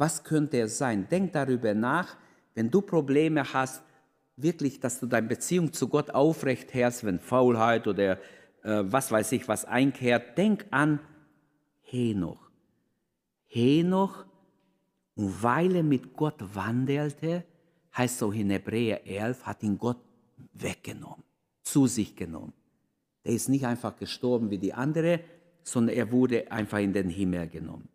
Was 0.00 0.24
könnte 0.24 0.62
es 0.62 0.78
sein? 0.78 1.06
Denk 1.10 1.34
darüber 1.34 1.74
nach, 1.74 2.16
wenn 2.54 2.70
du 2.70 2.80
Probleme 2.80 3.52
hast, 3.52 3.82
wirklich, 4.34 4.80
dass 4.80 4.98
du 4.98 5.04
deine 5.06 5.28
Beziehung 5.28 5.74
zu 5.74 5.88
Gott 5.88 6.08
aufrecht 6.08 6.72
hältst, 6.72 7.04
wenn 7.04 7.20
Faulheit 7.20 7.86
oder 7.86 8.12
äh, 8.62 8.82
was 8.84 9.12
weiß 9.12 9.30
ich 9.32 9.46
was 9.46 9.66
einkehrt, 9.66 10.38
denk 10.38 10.64
an 10.70 11.00
Henoch. 11.82 12.50
Henoch, 13.44 14.24
und 15.16 15.42
weil 15.42 15.76
er 15.76 15.82
mit 15.82 16.16
Gott 16.16 16.42
wandelte, 16.54 17.44
heißt 17.94 18.20
so 18.20 18.32
in 18.32 18.48
Hebräer 18.48 19.06
11, 19.06 19.44
hat 19.44 19.62
ihn 19.62 19.76
Gott 19.76 19.98
weggenommen 20.54 21.24
zu 21.62 21.86
sich 21.86 22.16
genommen. 22.16 22.54
Er 23.22 23.34
ist 23.34 23.50
nicht 23.50 23.66
einfach 23.66 23.98
gestorben 23.98 24.48
wie 24.48 24.56
die 24.56 24.72
andere, 24.72 25.20
sondern 25.62 25.94
er 25.94 26.10
wurde 26.10 26.50
einfach 26.50 26.78
in 26.78 26.94
den 26.94 27.10
Himmel 27.10 27.48
genommen. 27.48 27.89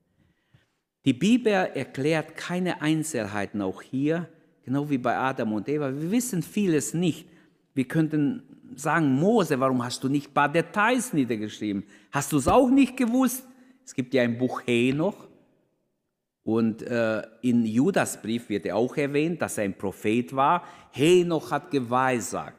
Die 1.05 1.13
Bibel 1.13 1.53
erklärt 1.53 2.35
keine 2.35 2.81
Einzelheiten 2.81 3.61
auch 3.61 3.81
hier, 3.83 4.27
genau 4.63 4.89
wie 4.89 4.97
bei 4.97 5.15
Adam 5.15 5.53
und 5.53 5.69
Eva. 5.69 5.93
Wir 5.93 6.09
wissen 6.09 6.41
vieles 6.41 6.95
nicht. 6.95 7.27
Wir 7.75 7.87
könnten 7.87 8.41
sagen, 8.75 9.13
Mose, 9.13 9.59
warum 9.59 9.83
hast 9.83 10.03
du 10.03 10.09
nicht 10.09 10.31
ein 10.31 10.33
paar 10.33 10.51
Details 10.51 11.13
niedergeschrieben? 11.13 11.83
Hast 12.11 12.31
du 12.31 12.37
es 12.37 12.47
auch 12.47 12.69
nicht 12.69 12.97
gewusst? 12.97 13.45
Es 13.85 13.93
gibt 13.93 14.15
ja 14.15 14.23
ein 14.23 14.37
Buch 14.37 14.63
Henoch. 14.65 15.27
Und 16.43 16.81
äh, 16.81 17.21
in 17.41 17.65
Judas 17.65 18.19
Brief 18.21 18.49
wird 18.49 18.65
er 18.65 18.75
auch 18.75 18.97
erwähnt, 18.97 19.41
dass 19.41 19.57
er 19.57 19.65
ein 19.65 19.77
Prophet 19.77 20.35
war. 20.35 20.63
Henoch 20.91 21.51
hat 21.51 21.69
geweissagt. 21.69 22.57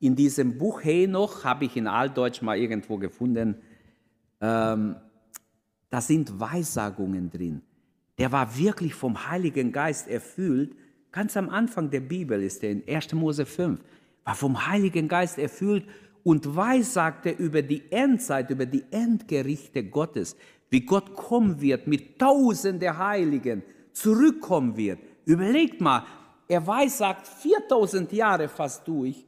In 0.00 0.14
diesem 0.14 0.56
Buch 0.56 0.82
Henoch 0.82 1.44
habe 1.44 1.66
ich 1.66 1.76
in 1.76 1.86
Altdeutsch 1.86 2.42
mal 2.42 2.58
irgendwo 2.58 2.96
gefunden, 2.96 3.56
ähm, 4.40 4.96
da 5.88 6.00
sind 6.00 6.38
Weissagungen 6.38 7.30
drin. 7.30 7.62
Der 8.18 8.32
war 8.32 8.56
wirklich 8.56 8.94
vom 8.94 9.28
Heiligen 9.28 9.72
Geist 9.72 10.08
erfüllt. 10.08 10.76
Ganz 11.12 11.36
am 11.36 11.48
Anfang 11.48 11.90
der 11.90 12.00
Bibel 12.00 12.42
ist 12.42 12.62
er 12.62 12.70
in 12.70 12.82
1. 12.88 13.12
Mose 13.14 13.46
5, 13.46 13.80
war 14.24 14.34
vom 14.34 14.66
Heiligen 14.66 15.08
Geist 15.08 15.38
erfüllt 15.38 15.86
und 16.22 16.56
weissagte 16.56 17.30
über 17.30 17.62
die 17.62 17.82
Endzeit, 17.90 18.50
über 18.50 18.66
die 18.66 18.84
Endgerichte 18.90 19.84
Gottes, 19.84 20.36
wie 20.70 20.80
Gott 20.80 21.14
kommen 21.14 21.60
wird 21.60 21.86
mit 21.86 22.18
tausende 22.18 22.96
Heiligen, 22.96 23.62
zurückkommen 23.92 24.76
wird. 24.76 24.98
Überlegt 25.24 25.80
mal, 25.80 26.04
er 26.48 26.66
weissagt 26.66 27.26
4000 27.26 28.12
Jahre 28.12 28.48
fast 28.48 28.86
durch 28.88 29.24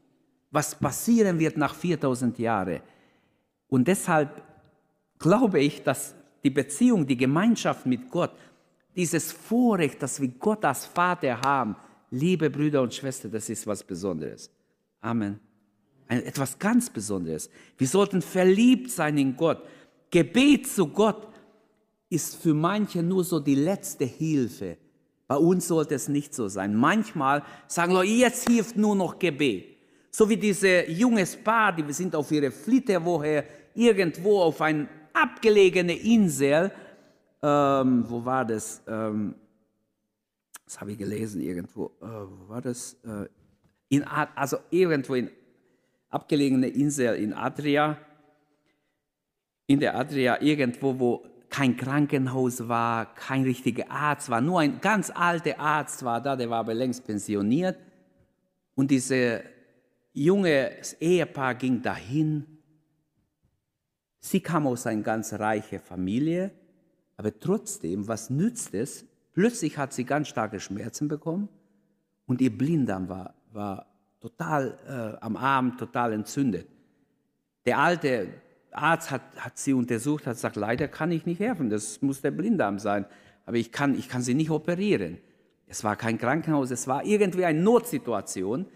was 0.57 0.75
passieren 0.75 1.39
wird 1.39 1.59
nach 1.59 1.75
4000 1.75 2.39
Jahren. 2.39 2.81
Und 3.69 3.87
deshalb 3.87 4.43
glaube 5.19 5.61
ich, 5.61 5.83
dass 5.83 6.15
die 6.43 6.51
Beziehung, 6.51 7.07
die 7.07 7.17
Gemeinschaft 7.17 7.85
mit 7.85 8.11
Gott, 8.11 8.33
dieses 8.97 9.31
Vorrecht, 9.31 10.03
dass 10.03 10.21
wir 10.21 10.29
Gott 10.29 10.65
als 10.65 10.87
Vater 10.87 11.41
haben, 11.41 11.77
liebe 12.11 12.49
Brüder 12.49 12.83
und 12.83 12.95
Schwestern, 12.95 13.31
das 13.31 13.49
ist 13.49 13.67
was 13.67 13.85
Besonderes. 13.85 14.51
Amen. 15.01 15.39
Ein, 16.09 16.25
etwas 16.25 16.59
ganz 16.59 16.89
Besonderes. 16.89 17.51
Wir 17.77 17.87
sollten 17.87 18.23
verliebt 18.23 18.91
sein 18.91 19.19
in 19.19 19.37
Gott. 19.37 19.63
Gebet 20.11 20.67
zu 20.67 20.87
Gott 20.89 21.29
ist 22.09 22.37
für 22.37 22.55
manche 22.55 23.03
nur 23.03 23.25
so 23.25 23.41
die 23.41 23.57
letzte 23.57 24.05
Hilfe. 24.05 24.79
Bei 25.27 25.37
uns 25.37 25.67
sollte 25.67 25.97
es 25.97 26.09
nicht 26.09 26.35
so 26.35 26.49
sein. 26.49 26.75
Manchmal 26.75 27.43
sagen 27.67 27.93
Leute, 27.93 28.13
jetzt 28.13 28.49
hilft 28.49 28.77
nur 28.77 28.95
noch 28.95 29.19
Gebet. 29.19 29.77
So 30.11 30.29
wie 30.29 30.37
diese 30.37 30.89
junges 30.89 31.37
Paar, 31.37 31.75
die 31.75 31.93
sind 31.93 32.15
auf 32.15 32.31
ihre 32.31 32.51
Flitterwoche 32.51 33.45
irgendwo 33.75 34.41
auf 34.41 34.61
eine 34.61 34.89
abgelegene 35.13 35.95
Insel. 35.95 36.71
Ähm, 37.43 38.05
wo 38.09 38.25
war 38.25 38.45
das? 38.45 38.83
Ähm, 38.87 39.35
das 40.65 40.81
habe 40.81 40.93
ich 40.93 40.99
gelesen 40.99 41.41
irgendwo. 41.41 41.87
Äh, 42.01 42.07
wo 42.07 42.49
war 42.49 42.61
das? 42.61 42.95
Äh, 43.05 43.29
in, 43.89 44.05
also 44.05 44.59
irgendwo 44.71 45.15
in 45.15 45.31
abgelegene 46.11 46.69
Insel 46.69 47.17
in 47.17 47.33
Adria. 47.33 47.99
In 49.67 49.81
der 49.81 49.97
Adria 49.97 50.41
irgendwo, 50.41 50.99
wo 50.99 51.27
kein 51.49 51.77
Krankenhaus 51.77 52.69
war, 52.69 53.15
kein 53.15 53.43
richtiger 53.43 53.91
Arzt 53.91 54.29
war, 54.29 54.41
nur 54.41 54.61
ein 54.61 54.81
ganz 54.81 55.11
alter 55.11 55.59
Arzt 55.59 56.05
war 56.05 56.21
da, 56.21 56.37
der 56.37 56.51
war 56.51 56.59
aber 56.59 56.75
längst 56.75 57.07
pensioniert. 57.07 57.79
Und 58.75 58.91
diese 58.91 59.43
junges 60.13 60.95
Ehepaar 60.95 61.55
ging 61.55 61.81
dahin. 61.83 62.47
Sie 64.21 64.41
kam 64.41 64.67
aus 64.67 64.87
einer 64.87 65.03
ganz 65.03 65.33
reichen 65.33 65.79
Familie, 65.79 66.51
aber 67.17 67.39
trotzdem, 67.39 68.09
was 68.09 68.31
nützt 68.31 68.75
es? 68.75 69.05
Plötzlich 69.33 69.79
hat 69.79 69.93
sie 69.93 70.05
ganz 70.05 70.29
starke 70.29 70.61
Schmerzen 70.61 71.09
bekommen 71.09 71.49
und 72.27 72.41
ihr 72.41 72.57
Blinddarm 72.57 73.09
war, 73.09 73.35
war 73.53 73.87
total 74.21 74.79
äh, 74.87 75.25
am 75.25 75.37
Arm, 75.37 75.77
total 75.77 76.13
entzündet. 76.13 76.67
Der 77.65 77.79
alte 77.79 78.29
Arzt 78.71 79.11
hat, 79.11 79.23
hat 79.37 79.59
sie 79.59 79.73
untersucht, 79.73 80.27
hat 80.27 80.35
gesagt, 80.35 80.57
leider 80.57 80.89
kann 80.89 81.11
ich 81.11 81.27
nicht 81.27 81.41
helfen, 81.41 81.71
das 81.71 82.03
muss 82.03 82.21
der 82.21 82.31
Blinddarm 82.31 82.79
sein, 82.79 83.07
aber 83.45 83.57
ich 83.57 83.73
kann, 83.73 83.99
ich 83.99 84.09
kann 84.09 84.23
sie 84.23 84.35
nicht 84.35 84.51
operieren. 84.51 85.19
Es 85.67 85.83
war 85.83 85.97
kein 85.97 86.19
Krankenhaus, 86.19 86.71
es 86.71 86.87
war 86.87 87.05
irgendwie 87.05 87.45
eine 87.45 87.61
Notsituation. 87.61 88.67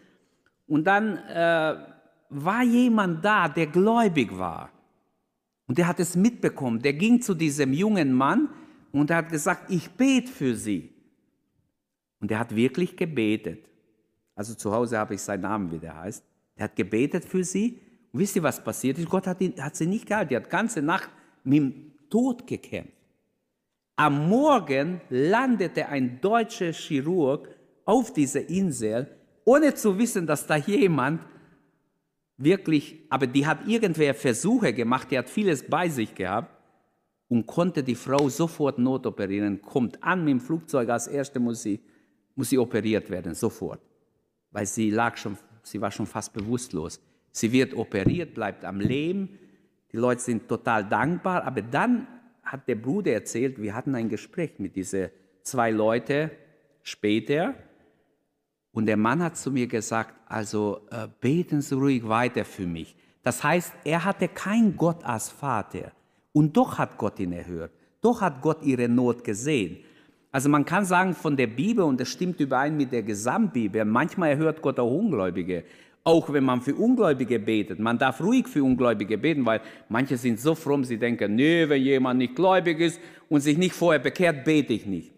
Und 0.66 0.85
dann 0.85 1.18
äh, 1.18 1.76
war 2.30 2.62
jemand 2.62 3.25
da, 3.25 3.49
der 3.49 3.66
gläubig 3.66 4.37
war. 4.37 4.70
Und 5.70 5.78
der 5.78 5.86
hat 5.86 6.00
es 6.00 6.16
mitbekommen. 6.16 6.82
Der 6.82 6.94
ging 6.94 7.22
zu 7.22 7.32
diesem 7.32 7.72
jungen 7.72 8.12
Mann 8.12 8.48
und 8.90 9.08
er 9.08 9.18
hat 9.18 9.28
gesagt, 9.28 9.70
ich 9.70 9.88
bete 9.88 10.26
für 10.26 10.56
sie. 10.56 10.92
Und 12.18 12.28
er 12.32 12.40
hat 12.40 12.56
wirklich 12.56 12.96
gebetet. 12.96 13.70
Also 14.34 14.54
zu 14.54 14.72
Hause 14.72 14.98
habe 14.98 15.14
ich 15.14 15.22
seinen 15.22 15.42
Namen, 15.42 15.70
wie 15.70 15.78
der 15.78 15.96
heißt. 15.96 16.24
Er 16.56 16.64
hat 16.64 16.74
gebetet 16.74 17.24
für 17.24 17.44
sie 17.44 17.78
Und 18.10 18.18
wisst 18.18 18.34
ihr, 18.34 18.42
was 18.42 18.64
passiert 18.64 18.98
ist? 18.98 19.08
Gott 19.08 19.28
hat, 19.28 19.40
ihn, 19.40 19.62
hat 19.62 19.76
sie 19.76 19.86
nicht 19.86 20.06
gehalten. 20.06 20.30
Die 20.30 20.36
hat 20.36 20.50
ganze 20.50 20.82
Nacht 20.82 21.08
mit 21.44 21.58
dem 21.58 21.92
Tod 22.10 22.48
gekämpft. 22.48 22.92
Am 23.94 24.28
Morgen 24.28 25.00
landete 25.08 25.86
ein 25.86 26.20
deutscher 26.20 26.72
Chirurg 26.72 27.48
auf 27.84 28.12
dieser 28.12 28.48
Insel, 28.48 29.06
ohne 29.44 29.72
zu 29.74 29.96
wissen, 29.96 30.26
dass 30.26 30.48
da 30.48 30.56
jemand 30.56 31.20
wirklich, 32.42 32.99
aber 33.11 33.26
die 33.26 33.47
hat 33.47 33.68
irgendwer 33.68 34.14
Versuche 34.14 34.73
gemacht, 34.73 35.11
die 35.11 35.18
hat 35.18 35.28
vieles 35.30 35.62
bei 35.62 35.88
sich 35.88 36.14
gehabt 36.14 36.50
und 37.28 37.47
konnte 37.47 37.82
die 37.82 37.94
Frau 37.94 38.28
sofort 38.28 38.78
notoperieren, 38.78 39.61
kommt 39.62 40.02
an 40.02 40.25
mit 40.25 40.32
dem 40.32 40.40
Flugzeug, 40.40 40.88
als 40.88 41.06
erste 41.06 41.38
muss 41.38 41.62
sie, 41.62 41.80
muss 42.35 42.50
sie 42.50 42.59
operiert 42.59 43.11
werden, 43.11 43.35
sofort, 43.35 43.80
weil 44.50 44.66
sie 44.66 44.90
lag 44.90 45.16
schon, 45.16 45.37
sie 45.62 45.80
war 45.80 45.90
schon 45.90 46.06
fast 46.06 46.32
bewusstlos. 46.32 47.00
Sie 47.32 47.52
wird 47.52 47.75
operiert, 47.75 48.35
bleibt 48.35 48.64
am 48.64 48.80
Leben, 48.80 49.38
die 49.92 49.99
Leute 49.99 50.20
sind 50.20 50.49
total 50.49 50.88
dankbar, 50.88 51.44
aber 51.44 51.62
dann 51.62 52.09
hat 52.42 52.66
der 52.66 52.75
Bruder 52.75 53.12
erzählt, 53.12 53.61
wir 53.61 53.75
hatten 53.75 53.94
ein 53.94 54.09
Gespräch 54.09 54.59
mit 54.59 54.75
diesen 54.75 55.11
zwei 55.42 55.70
Leuten 55.70 56.30
später 56.82 57.54
und 58.80 58.87
der 58.87 58.96
Mann 58.96 59.22
hat 59.22 59.37
zu 59.37 59.50
mir 59.50 59.66
gesagt, 59.66 60.14
also 60.26 60.80
äh, 60.90 61.06
beten 61.20 61.60
Sie 61.60 61.75
ruhig 61.75 62.08
weiter 62.08 62.46
für 62.46 62.66
mich. 62.66 62.96
Das 63.22 63.44
heißt, 63.44 63.75
er 63.84 64.06
hatte 64.06 64.26
keinen 64.26 64.75
Gott 64.75 65.04
als 65.04 65.28
Vater 65.28 65.92
und 66.32 66.56
doch 66.56 66.78
hat 66.78 66.96
Gott 66.96 67.20
ihn 67.20 67.32
erhört. 67.32 67.72
Doch 68.00 68.22
hat 68.22 68.40
Gott 68.40 68.62
ihre 68.62 68.88
Not 68.88 69.22
gesehen. 69.22 69.80
Also 70.32 70.49
man 70.49 70.64
kann 70.64 70.87
sagen 70.87 71.12
von 71.12 71.37
der 71.37 71.49
Bibel, 71.49 71.84
und 71.84 72.00
das 72.00 72.08
stimmt 72.08 72.40
überein 72.40 72.75
mit 72.75 72.90
der 72.90 73.02
Gesamtbibel, 73.02 73.84
manchmal 73.84 74.30
erhört 74.30 74.62
Gott 74.62 74.80
auch 74.80 74.90
Ungläubige. 74.90 75.64
Auch 76.02 76.32
wenn 76.32 76.44
man 76.44 76.62
für 76.62 76.75
Ungläubige 76.75 77.38
betet. 77.38 77.80
Man 77.80 77.99
darf 77.99 78.22
ruhig 78.22 78.49
für 78.49 78.64
Ungläubige 78.64 79.18
beten, 79.18 79.44
weil 79.44 79.60
manche 79.90 80.16
sind 80.16 80.40
so 80.40 80.54
fromm, 80.54 80.84
sie 80.84 80.96
denken, 80.96 81.34
nee, 81.34 81.68
wenn 81.68 81.82
jemand 81.82 82.16
nicht 82.16 82.34
gläubig 82.34 82.80
ist 82.80 82.99
und 83.28 83.42
sich 83.42 83.58
nicht 83.58 83.75
vorher 83.75 84.00
bekehrt, 84.00 84.42
bete 84.42 84.72
ich 84.72 84.87
nicht. 84.87 85.12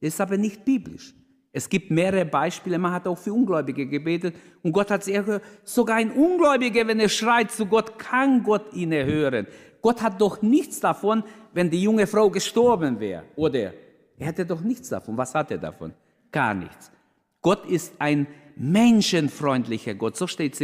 Das 0.00 0.14
ist 0.14 0.20
aber 0.20 0.36
nicht 0.36 0.64
biblisch. 0.64 1.12
Es 1.52 1.68
gibt 1.68 1.90
mehrere 1.90 2.24
Beispiele, 2.24 2.78
man 2.78 2.92
hat 2.92 3.08
auch 3.08 3.18
für 3.18 3.32
Ungläubige 3.32 3.86
gebetet 3.86 4.36
und 4.62 4.72
Gott 4.72 4.90
hat 4.90 5.02
es 5.02 5.08
erhört. 5.08 5.42
Sogar 5.64 5.96
ein 5.96 6.12
Ungläubiger, 6.12 6.86
wenn 6.86 7.00
er 7.00 7.08
schreit 7.08 7.50
zu 7.50 7.66
Gott, 7.66 7.98
kann 7.98 8.42
Gott 8.44 8.72
ihn 8.72 8.92
erhören. 8.92 9.48
Gott 9.82 10.00
hat 10.02 10.20
doch 10.20 10.42
nichts 10.42 10.78
davon, 10.78 11.24
wenn 11.52 11.70
die 11.70 11.82
junge 11.82 12.06
Frau 12.06 12.30
gestorben 12.30 13.00
wäre, 13.00 13.24
oder? 13.34 13.72
Er 14.18 14.26
hätte 14.26 14.46
doch 14.46 14.60
nichts 14.60 14.90
davon. 14.90 15.16
Was 15.16 15.34
hat 15.34 15.50
er 15.50 15.58
davon? 15.58 15.92
Gar 16.30 16.54
nichts. 16.54 16.92
Gott 17.40 17.66
ist 17.66 17.94
ein 17.98 18.26
menschenfreundlicher 18.54 19.94
Gott. 19.94 20.16
So 20.16 20.26
steht 20.26 20.54
es 20.54 20.60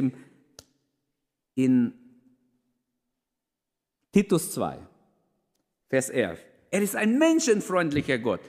in 1.55 1.95
Titus 4.13 4.53
2, 4.53 4.79
Vers 5.89 6.11
11. 6.11 6.45
Er 6.71 6.83
ist 6.83 6.95
ein 6.95 7.19
menschenfreundlicher 7.19 8.19
Gott, 8.19 8.41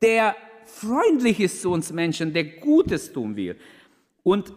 der 0.00 0.36
freundlich 0.66 1.40
ist 1.40 1.62
zu 1.62 1.70
uns 1.70 1.92
Menschen, 1.92 2.32
der 2.32 2.44
Gutes 2.44 3.12
tun 3.12 3.36
will. 3.36 3.56
Und 4.22 4.52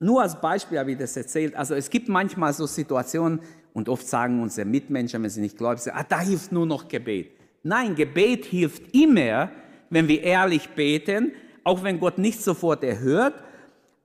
nur 0.00 0.22
als 0.22 0.40
Beispiel 0.40 0.78
habe 0.78 0.92
ich 0.92 0.98
das 0.98 1.16
erzählt. 1.16 1.54
Also 1.54 1.74
es 1.74 1.88
gibt 1.88 2.08
manchmal 2.08 2.52
so 2.52 2.66
Situationen, 2.66 3.40
und 3.74 3.88
oft 3.88 4.06
sagen 4.06 4.42
unsere 4.42 4.66
Mitmenschen, 4.66 5.22
wenn 5.22 5.30
sie 5.30 5.40
nicht 5.40 5.58
sind, 5.58 5.94
ah, 5.94 6.04
da 6.06 6.20
hilft 6.20 6.52
nur 6.52 6.66
noch 6.66 6.88
Gebet. 6.88 7.32
Nein, 7.62 7.94
Gebet 7.94 8.44
hilft 8.44 8.94
immer, 8.94 9.50
wenn 9.90 10.08
wir 10.08 10.22
ehrlich 10.22 10.68
beten, 10.70 11.32
auch 11.64 11.82
wenn 11.82 12.00
Gott 12.00 12.18
nicht 12.18 12.42
sofort 12.42 12.82
erhört, 12.82 13.34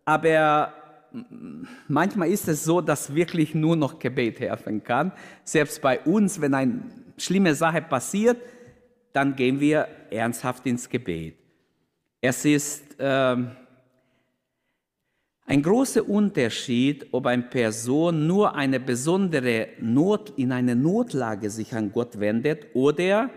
aber 0.06 0.74
manchmal 1.88 2.30
ist 2.30 2.48
es 2.48 2.64
so, 2.64 2.82
dass 2.82 3.16
wirklich 3.16 3.56
nur 3.56 3.76
noch 3.76 4.00
Gebet 4.00 4.40
helfen 4.40 4.84
kann. 4.84 5.12
Selbst 5.44 5.82
bei 5.82 6.00
uns, 6.02 6.40
wenn 6.40 6.54
eine 6.54 6.82
schlimme 7.18 7.56
Sache 7.56 7.82
passiert, 7.82 8.38
dann 9.14 9.36
gehen 9.36 9.60
wir 9.60 9.88
ernsthaft 10.10 10.66
ins 10.66 10.90
Gebet. 10.90 11.36
Es 12.22 12.46
ist 12.46 13.00
äh, 13.00 13.36
ein 15.50 15.62
großer 15.62 16.08
Unterschied, 16.08 17.08
ob 17.12 17.26
eine 17.26 17.44
Person 17.44 18.28
nur 18.28 18.54
eine 18.56 18.80
besondere 18.80 19.70
Not 19.80 20.34
in 20.36 20.52
einer 20.52 20.76
Notlage 20.76 21.50
sich 21.50 21.74
an 21.74 21.92
Gott 21.92 22.20
wendet 22.20 22.68
oder 22.74 23.30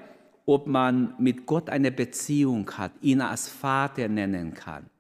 ob 0.44 0.66
man 0.66 1.14
mit 1.18 1.46
Gott 1.46 1.70
eine 1.70 1.92
Beziehung 1.92 2.68
hat, 2.72 2.92
ihn 3.00 3.20
als 3.20 3.48
Vater 3.48 4.09
nennen 4.09 4.52
kann. 4.54 4.90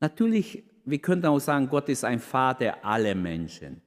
Natürlich, 0.00 0.62
wir 0.84 0.98
könnten 0.98 1.26
auch 1.26 1.38
sagen, 1.38 1.68
Gott 1.68 1.88
ist 1.88 2.04
ein 2.04 2.18
Vater 2.18 2.84
aller 2.84 3.14
Menschen. 3.14 3.80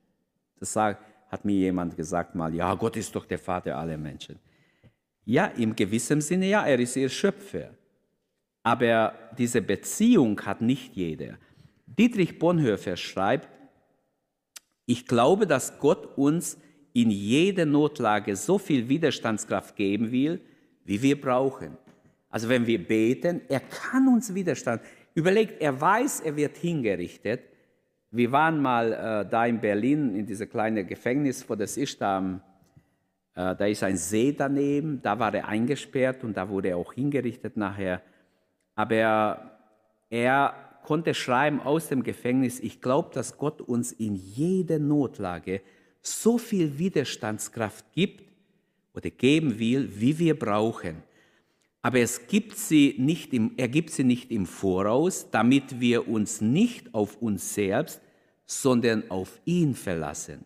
Das 0.60 0.76
hat 0.76 1.46
mir 1.46 1.54
jemand 1.56 1.96
gesagt 1.96 2.34
mal, 2.34 2.56
ja, 2.56 2.74
Gott 2.74 2.98
ist 2.98 3.16
doch 3.16 3.26
der 3.26 3.38
Vater 3.38 3.78
aller 3.78 3.98
Menschen. 3.98 4.40
Ja, 5.26 5.48
im 5.48 5.76
gewissen 5.76 6.22
Sinne 6.22 6.48
ja, 6.48 6.66
er 6.66 6.80
ist 6.80 6.96
ihr 6.96 7.10
Schöpfer. 7.10 7.72
Aber 8.64 9.14
diese 9.38 9.62
Beziehung 9.62 10.40
hat 10.42 10.62
nicht 10.62 10.96
jeder. 10.96 11.38
Dietrich 11.86 12.40
Bonhoeffer 12.40 12.96
schreibt, 12.96 13.50
ich 14.86 15.08
glaube, 15.08 15.48
dass 15.48 15.80
Gott 15.80 16.18
uns 16.18 16.58
in 16.94 17.10
jeder 17.10 17.66
Notlage 17.66 18.36
so 18.36 18.58
viel 18.58 18.88
Widerstandskraft 18.88 19.76
geben 19.76 20.12
will, 20.12 20.42
wie 20.84 21.02
wir 21.02 21.20
brauchen. 21.20 21.78
Also 22.30 22.50
wenn 22.50 22.68
wir 22.68 22.86
beten, 22.86 23.42
er 23.50 23.62
kann 23.62 24.08
uns 24.08 24.34
Widerstand. 24.34 24.82
Überlegt, 25.14 25.62
er 25.62 25.80
weiß, 25.80 26.22
er 26.22 26.36
wird 26.36 26.58
hingerichtet. 26.58 27.42
Wir 28.12 28.32
waren 28.32 28.62
mal 28.62 28.94
äh, 28.94 29.30
da 29.30 29.46
in 29.46 29.60
Berlin 29.60 30.16
in 30.16 30.26
diesem 30.26 30.50
kleinen 30.50 30.86
Gefängnis, 30.86 31.50
wo 31.50 31.56
das 31.56 31.78
ist, 31.78 32.02
da, 33.36 33.52
äh, 33.52 33.56
da 33.56 33.66
ist 33.68 33.84
ein 33.84 33.98
See 33.98 34.32
daneben, 34.32 35.02
da 35.02 35.20
war 35.20 35.34
er 35.34 35.48
eingesperrt 35.48 36.24
und 36.24 36.36
da 36.36 36.50
wurde 36.50 36.70
er 36.70 36.78
auch 36.78 36.94
hingerichtet 36.94 37.56
nachher. 37.56 38.02
Aber 38.74 38.96
er, 38.96 39.52
er 40.10 40.54
konnte 40.84 41.14
schreiben 41.14 41.60
aus 41.60 41.88
dem 41.90 42.02
Gefängnis, 42.02 42.60
ich 42.60 42.82
glaube, 42.82 43.12
dass 43.14 43.38
Gott 43.38 43.62
uns 43.62 43.92
in 43.92 44.16
jeder 44.16 44.80
Notlage 44.80 45.62
so 46.02 46.38
viel 46.38 46.80
Widerstandskraft 46.80 47.92
gibt, 47.94 48.26
oder 48.96 49.10
geben 49.10 49.60
will, 49.60 49.90
wie 50.00 50.18
wir 50.18 50.40
brauchen. 50.40 51.04
Aber 51.82 52.00
es 52.00 52.28
gibt 52.28 52.58
sie 52.58 52.96
nicht 52.98 53.34
im, 53.34 53.52
er 53.58 53.68
gibt 53.68 53.92
sie 53.92 54.04
nicht 54.04 54.32
im 54.32 54.46
Voraus, 54.46 55.30
damit 55.30 55.80
wir 55.80 56.08
uns 56.08 56.42
nicht 56.42 56.94
auf 56.96 57.22
uns 57.22 57.54
selbst, 57.54 58.02
sondern 58.46 59.10
auf 59.12 59.40
ihn 59.46 59.76
verlassen. 59.76 60.46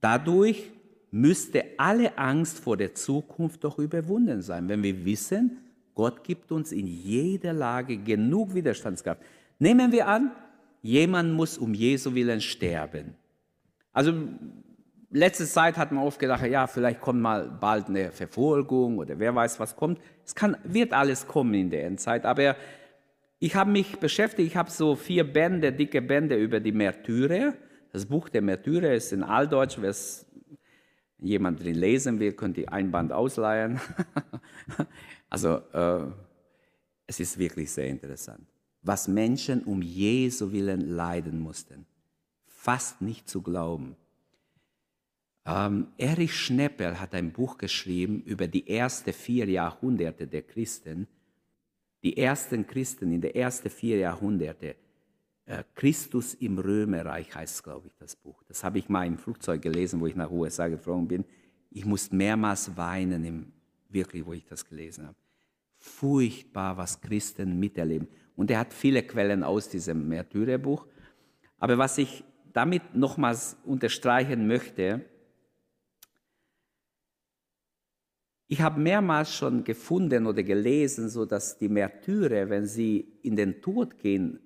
Dadurch 0.00 0.70
müsste 1.10 1.64
alle 1.76 2.16
Angst 2.18 2.58
vor 2.60 2.76
der 2.76 2.94
Zukunft 2.94 3.64
doch 3.64 3.78
überwunden 3.78 4.42
sein, 4.42 4.68
wenn 4.68 4.82
wir 4.82 5.04
wissen, 5.04 5.58
Gott 5.94 6.24
gibt 6.24 6.52
uns 6.52 6.72
in 6.72 6.86
jeder 6.86 7.52
Lage 7.52 7.98
genug 7.98 8.54
Widerstandskraft. 8.54 9.20
Nehmen 9.58 9.92
wir 9.92 10.06
an, 10.06 10.30
jemand 10.82 11.34
muss 11.34 11.58
um 11.58 11.74
Jesu 11.74 12.14
Willen 12.14 12.40
sterben. 12.40 13.14
Also 13.92 14.14
letzte 15.10 15.46
Zeit 15.46 15.76
hat 15.76 15.92
man 15.92 16.04
oft 16.04 16.18
gedacht, 16.18 16.46
ja, 16.46 16.66
vielleicht 16.66 17.00
kommt 17.00 17.20
mal 17.20 17.48
bald 17.60 17.88
eine 17.88 18.12
Verfolgung 18.12 18.98
oder 18.98 19.18
wer 19.18 19.34
weiß, 19.34 19.58
was 19.60 19.76
kommt. 19.76 20.00
Es 20.24 20.34
kann, 20.34 20.56
wird 20.64 20.92
alles 20.92 21.26
kommen 21.26 21.54
in 21.54 21.70
der 21.70 21.86
Endzeit, 21.86 22.24
aber 22.24 22.56
ich 23.40 23.54
habe 23.56 23.70
mich 23.70 23.98
beschäftigt, 23.98 24.48
ich 24.48 24.56
habe 24.56 24.70
so 24.70 24.94
vier 24.94 25.24
Bände, 25.24 25.72
dicke 25.72 26.02
Bände 26.02 26.36
über 26.36 26.60
die 26.60 26.72
Märtyrer. 26.72 27.54
Das 27.92 28.06
Buch 28.06 28.28
der 28.28 28.42
Märtyrer 28.42 28.92
ist 28.92 29.12
in 29.12 29.22
Alldeutsch, 29.22 29.78
wer 29.80 29.90
es 29.90 30.26
jemand 31.22 31.62
drin 31.62 31.74
lesen 31.74 32.20
will, 32.20 32.32
könnt 32.32 32.58
ihr 32.58 32.72
ein 32.72 32.90
Band 32.90 33.12
ausleihen. 33.12 33.80
also 35.30 35.56
äh, 35.72 36.06
es 37.06 37.20
ist 37.20 37.38
wirklich 37.38 37.70
sehr 37.70 37.88
interessant, 37.88 38.46
was 38.82 39.08
Menschen 39.08 39.62
um 39.64 39.82
Jesu 39.82 40.52
willen 40.52 40.80
leiden 40.80 41.40
mussten. 41.40 41.86
Fast 42.46 43.00
nicht 43.00 43.28
zu 43.28 43.42
glauben. 43.42 43.96
Ähm, 45.46 45.88
Erich 45.96 46.34
Schneppel 46.34 47.00
hat 47.00 47.14
ein 47.14 47.32
Buch 47.32 47.58
geschrieben 47.58 48.22
über 48.22 48.46
die 48.46 48.68
ersten 48.68 49.12
vier 49.12 49.48
Jahrhunderte 49.48 50.26
der 50.26 50.42
Christen. 50.42 51.08
Die 52.02 52.16
ersten 52.16 52.66
Christen 52.66 53.12
in 53.12 53.20
den 53.20 53.34
ersten 53.34 53.70
vier 53.70 53.98
Jahrhunderte. 53.98 54.76
Äh, 55.50 55.64
Christus 55.74 56.34
im 56.34 56.60
Römerreich 56.60 57.34
heißt, 57.34 57.64
glaube 57.64 57.88
ich, 57.88 57.96
das 57.98 58.14
Buch. 58.14 58.40
Das 58.46 58.62
habe 58.62 58.78
ich 58.78 58.88
mal 58.88 59.04
im 59.04 59.18
Flugzeug 59.18 59.60
gelesen, 59.60 60.00
wo 60.00 60.06
ich 60.06 60.14
nach 60.14 60.30
USA 60.30 60.68
geflogen 60.68 61.08
bin. 61.08 61.24
Ich 61.72 61.84
musste 61.84 62.14
mehrmals 62.14 62.76
weinen, 62.76 63.24
im, 63.24 63.52
wirklich, 63.88 64.24
wo 64.24 64.32
ich 64.32 64.44
das 64.44 64.64
gelesen 64.64 65.08
habe. 65.08 65.16
Furchtbar, 65.76 66.76
was 66.76 67.00
Christen 67.00 67.58
miterleben. 67.58 68.06
Und 68.36 68.52
er 68.52 68.60
hat 68.60 68.72
viele 68.72 69.02
Quellen 69.02 69.42
aus 69.42 69.68
diesem 69.68 70.06
Märtyrerbuch. 70.08 70.86
Aber 71.58 71.78
was 71.78 71.98
ich 71.98 72.22
damit 72.52 72.94
nochmals 72.94 73.56
unterstreichen 73.64 74.46
möchte, 74.46 75.04
Ich 78.52 78.60
habe 78.60 78.80
mehrmals 78.80 79.32
schon 79.32 79.62
gefunden 79.62 80.26
oder 80.26 80.42
gelesen, 80.42 81.08
so 81.08 81.24
dass 81.24 81.56
die 81.56 81.68
Märtyrer, 81.68 82.50
wenn 82.50 82.66
sie 82.66 83.06
in 83.22 83.36
den 83.36 83.62
Tod 83.62 83.96
gehen, 83.96 84.40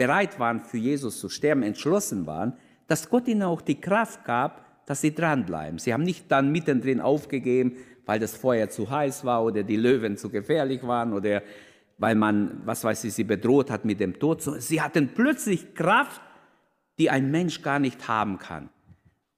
bereit 0.00 0.38
waren, 0.38 0.60
für 0.60 0.78
Jesus 0.78 1.20
zu 1.20 1.28
sterben, 1.28 1.62
entschlossen 1.62 2.26
waren, 2.26 2.54
dass 2.86 3.10
Gott 3.10 3.28
ihnen 3.28 3.42
auch 3.42 3.60
die 3.60 3.82
Kraft 3.82 4.24
gab, 4.24 4.86
dass 4.86 5.02
sie 5.02 5.14
dranbleiben. 5.14 5.78
Sie 5.78 5.92
haben 5.92 6.04
nicht 6.04 6.32
dann 6.32 6.50
mittendrin 6.50 7.02
aufgegeben, 7.02 7.76
weil 8.06 8.18
das 8.18 8.34
Feuer 8.34 8.70
zu 8.70 8.88
heiß 8.88 9.26
war 9.26 9.44
oder 9.44 9.62
die 9.62 9.76
Löwen 9.76 10.16
zu 10.16 10.30
gefährlich 10.30 10.82
waren 10.84 11.12
oder 11.12 11.42
weil 11.98 12.14
man, 12.14 12.62
was 12.64 12.82
weiß 12.82 13.04
ich, 13.04 13.12
sie 13.12 13.24
bedroht 13.24 13.70
hat 13.70 13.84
mit 13.84 14.00
dem 14.00 14.18
Tod. 14.18 14.40
Sie 14.40 14.80
hatten 14.80 15.10
plötzlich 15.14 15.74
Kraft, 15.74 16.22
die 16.98 17.10
ein 17.10 17.30
Mensch 17.30 17.60
gar 17.60 17.78
nicht 17.78 18.08
haben 18.08 18.38
kann. 18.38 18.70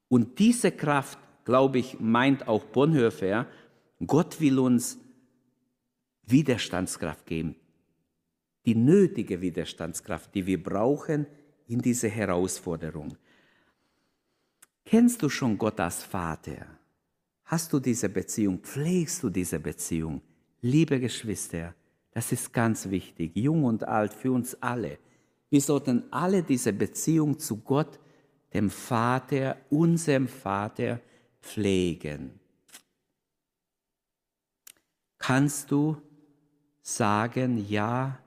Und 0.06 0.38
diese 0.38 0.70
Kraft, 0.70 1.18
glaube 1.44 1.80
ich, 1.80 1.98
meint 1.98 2.46
auch 2.46 2.62
Bonhoeffer, 2.66 3.48
Gott 4.06 4.40
will 4.40 4.60
uns 4.60 5.00
Widerstandskraft 6.24 7.26
geben. 7.26 7.56
Die 8.64 8.74
nötige 8.74 9.40
Widerstandskraft, 9.40 10.34
die 10.34 10.46
wir 10.46 10.62
brauchen 10.62 11.26
in 11.66 11.80
diese 11.80 12.08
Herausforderung. 12.08 13.16
Kennst 14.84 15.22
du 15.22 15.28
schon 15.28 15.56
Gott 15.58 15.80
als 15.80 16.02
Vater? 16.02 16.66
Hast 17.44 17.72
du 17.72 17.80
diese 17.80 18.08
Beziehung? 18.08 18.58
Pflegst 18.60 19.22
du 19.22 19.30
diese 19.30 19.58
Beziehung? 19.58 20.20
Liebe 20.60 21.00
Geschwister, 21.00 21.74
das 22.12 22.30
ist 22.30 22.52
ganz 22.52 22.88
wichtig, 22.88 23.32
jung 23.34 23.64
und 23.64 23.84
alt, 23.84 24.12
für 24.12 24.32
uns 24.32 24.54
alle. 24.62 24.98
Wir 25.50 25.60
sollten 25.60 26.04
alle 26.12 26.42
diese 26.42 26.72
Beziehung 26.72 27.38
zu 27.38 27.58
Gott, 27.58 27.98
dem 28.54 28.70
Vater, 28.70 29.56
unserem 29.70 30.28
Vater, 30.28 31.00
pflegen. 31.40 32.38
Kannst 35.18 35.70
du 35.70 35.96
sagen, 36.80 37.66
ja, 37.68 38.18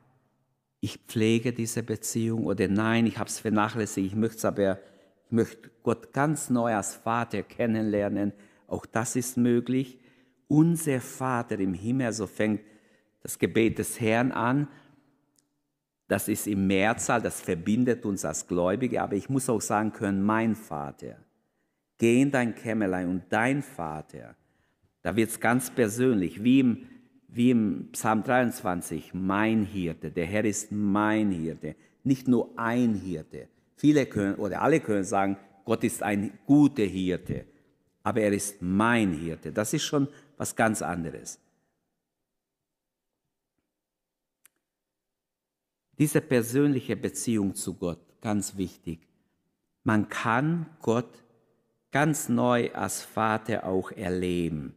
ich 0.86 1.00
pflege 1.08 1.52
diese 1.52 1.82
Beziehung 1.82 2.46
oder 2.46 2.68
nein, 2.68 3.08
ich 3.08 3.18
habe 3.18 3.28
es 3.28 3.40
vernachlässigt, 3.40 4.06
ich 4.06 4.16
möchte 4.16 4.38
es 4.38 4.46
aber, 4.46 4.78
ich 5.26 5.32
möchte 5.32 5.72
Gott 5.82 6.14
ganz 6.14 6.52
neu 6.52 6.76
als 6.76 6.94
Vater 6.94 7.42
kennenlernen. 7.42 8.34
Auch 8.68 8.86
das 8.86 9.16
ist 9.16 9.36
möglich. 9.36 9.98
Unser 10.48 11.02
Vater 11.02 11.58
im 11.60 11.74
Himmel, 11.74 12.14
so 12.14 12.28
fängt 12.28 12.62
das 13.24 13.40
Gebet 13.40 13.80
des 13.80 14.00
Herrn 14.00 14.32
an. 14.32 14.68
Das 16.08 16.28
ist 16.28 16.46
im 16.46 16.68
Mehrzahl, 16.68 17.20
das 17.20 17.42
verbindet 17.42 18.06
uns 18.06 18.24
als 18.24 18.46
Gläubige, 18.46 19.02
aber 19.02 19.16
ich 19.16 19.28
muss 19.28 19.50
auch 19.50 19.62
sagen 19.62 19.92
können, 19.92 20.22
mein 20.22 20.54
Vater. 20.54 21.18
Geh 21.98 22.22
in 22.22 22.30
dein 22.30 22.54
Kämmerlein 22.54 23.10
und 23.10 23.24
dein 23.30 23.64
Vater. 23.64 24.36
Da 25.02 25.16
wird 25.16 25.32
es 25.32 25.40
ganz 25.40 25.72
persönlich, 25.72 26.44
wie 26.44 26.60
im, 26.60 26.88
wie 27.36 27.52
im 27.52 27.90
Psalm 27.92 28.24
23, 28.24 29.14
mein 29.14 29.66
Hirte. 29.66 30.10
Der 30.10 30.26
Herr 30.26 30.46
ist 30.46 30.72
mein 30.72 31.32
Hirte, 31.32 31.76
nicht 32.04 32.30
nur 32.30 32.58
ein 32.58 32.96
Hirte. 32.96 33.50
Viele 33.76 34.06
können 34.06 34.36
oder 34.36 34.62
alle 34.62 34.80
können 34.80 35.04
sagen, 35.04 35.38
Gott 35.66 35.84
ist 35.84 36.02
ein 36.02 36.40
guter 36.46 36.84
Hirte, 36.84 37.46
aber 38.04 38.22
er 38.22 38.32
ist 38.32 38.62
mein 38.62 39.12
Hirte. 39.12 39.52
Das 39.52 39.74
ist 39.74 39.84
schon 39.84 40.08
was 40.38 40.56
ganz 40.56 40.82
anderes. 40.82 41.38
Diese 45.98 46.22
persönliche 46.22 46.96
Beziehung 46.96 47.54
zu 47.54 47.74
Gott, 47.74 48.00
ganz 48.22 48.56
wichtig. 48.56 49.10
Man 49.84 50.08
kann 50.08 50.68
Gott 50.82 51.22
ganz 51.92 52.30
neu 52.30 52.72
als 52.74 53.02
Vater 53.02 53.66
auch 53.66 53.92
erleben. 53.92 54.74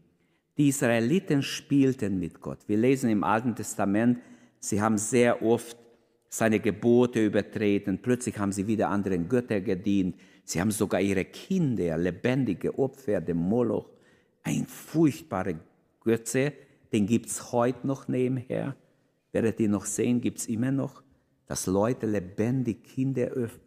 Die 0.59 0.69
Israeliten 0.69 1.43
spielten 1.43 2.19
mit 2.19 2.41
Gott. 2.41 2.59
Wir 2.67 2.77
lesen 2.77 3.09
im 3.11 3.25
Alten 3.25 3.55
Testament, 3.55 4.19
sie 4.59 4.81
haben 4.81 4.99
sehr 4.99 5.43
oft 5.43 5.77
seine 6.29 6.61
Gebote 6.61 7.25
übertreten. 7.25 8.01
Plötzlich 8.03 8.39
haben 8.39 8.53
sie 8.53 8.67
wieder 8.67 8.91
anderen 8.91 9.29
Göttern 9.29 9.65
gedient. 9.65 10.17
Sie 10.45 10.61
haben 10.61 10.71
sogar 10.71 11.01
ihre 11.01 11.25
Kinder, 11.25 11.97
lebendige 11.97 12.79
Opfer, 12.79 13.21
dem 13.21 13.39
Moloch, 13.39 13.89
ein 14.43 14.67
furchtbarer 14.67 15.55
Götze, 16.01 16.53
den 16.93 17.07
gibt 17.07 17.27
es 17.27 17.53
heute 17.53 17.87
noch 17.87 18.09
nebenher. 18.09 18.77
Werdet 19.33 19.61
ihr 19.61 19.69
noch 19.69 19.85
sehen, 19.85 20.21
gibt 20.21 20.39
es 20.39 20.47
immer 20.47 20.73
noch 20.73 21.03
dass 21.49 21.67
Leute 21.67 22.07
lebendig 22.07 22.85
Kinder 22.85 23.29
öffnen, 23.29 23.63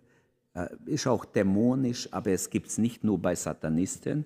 äh, 0.54 0.68
ist 0.86 1.08
auch 1.08 1.26
dämonisch, 1.26 2.08
aber 2.14 2.32
es 2.32 2.50
gibt 2.50 2.68
es 2.68 2.78
nicht 2.78 3.04
nur 3.04 3.20
bei 3.20 3.36
Satanisten. 3.36 4.26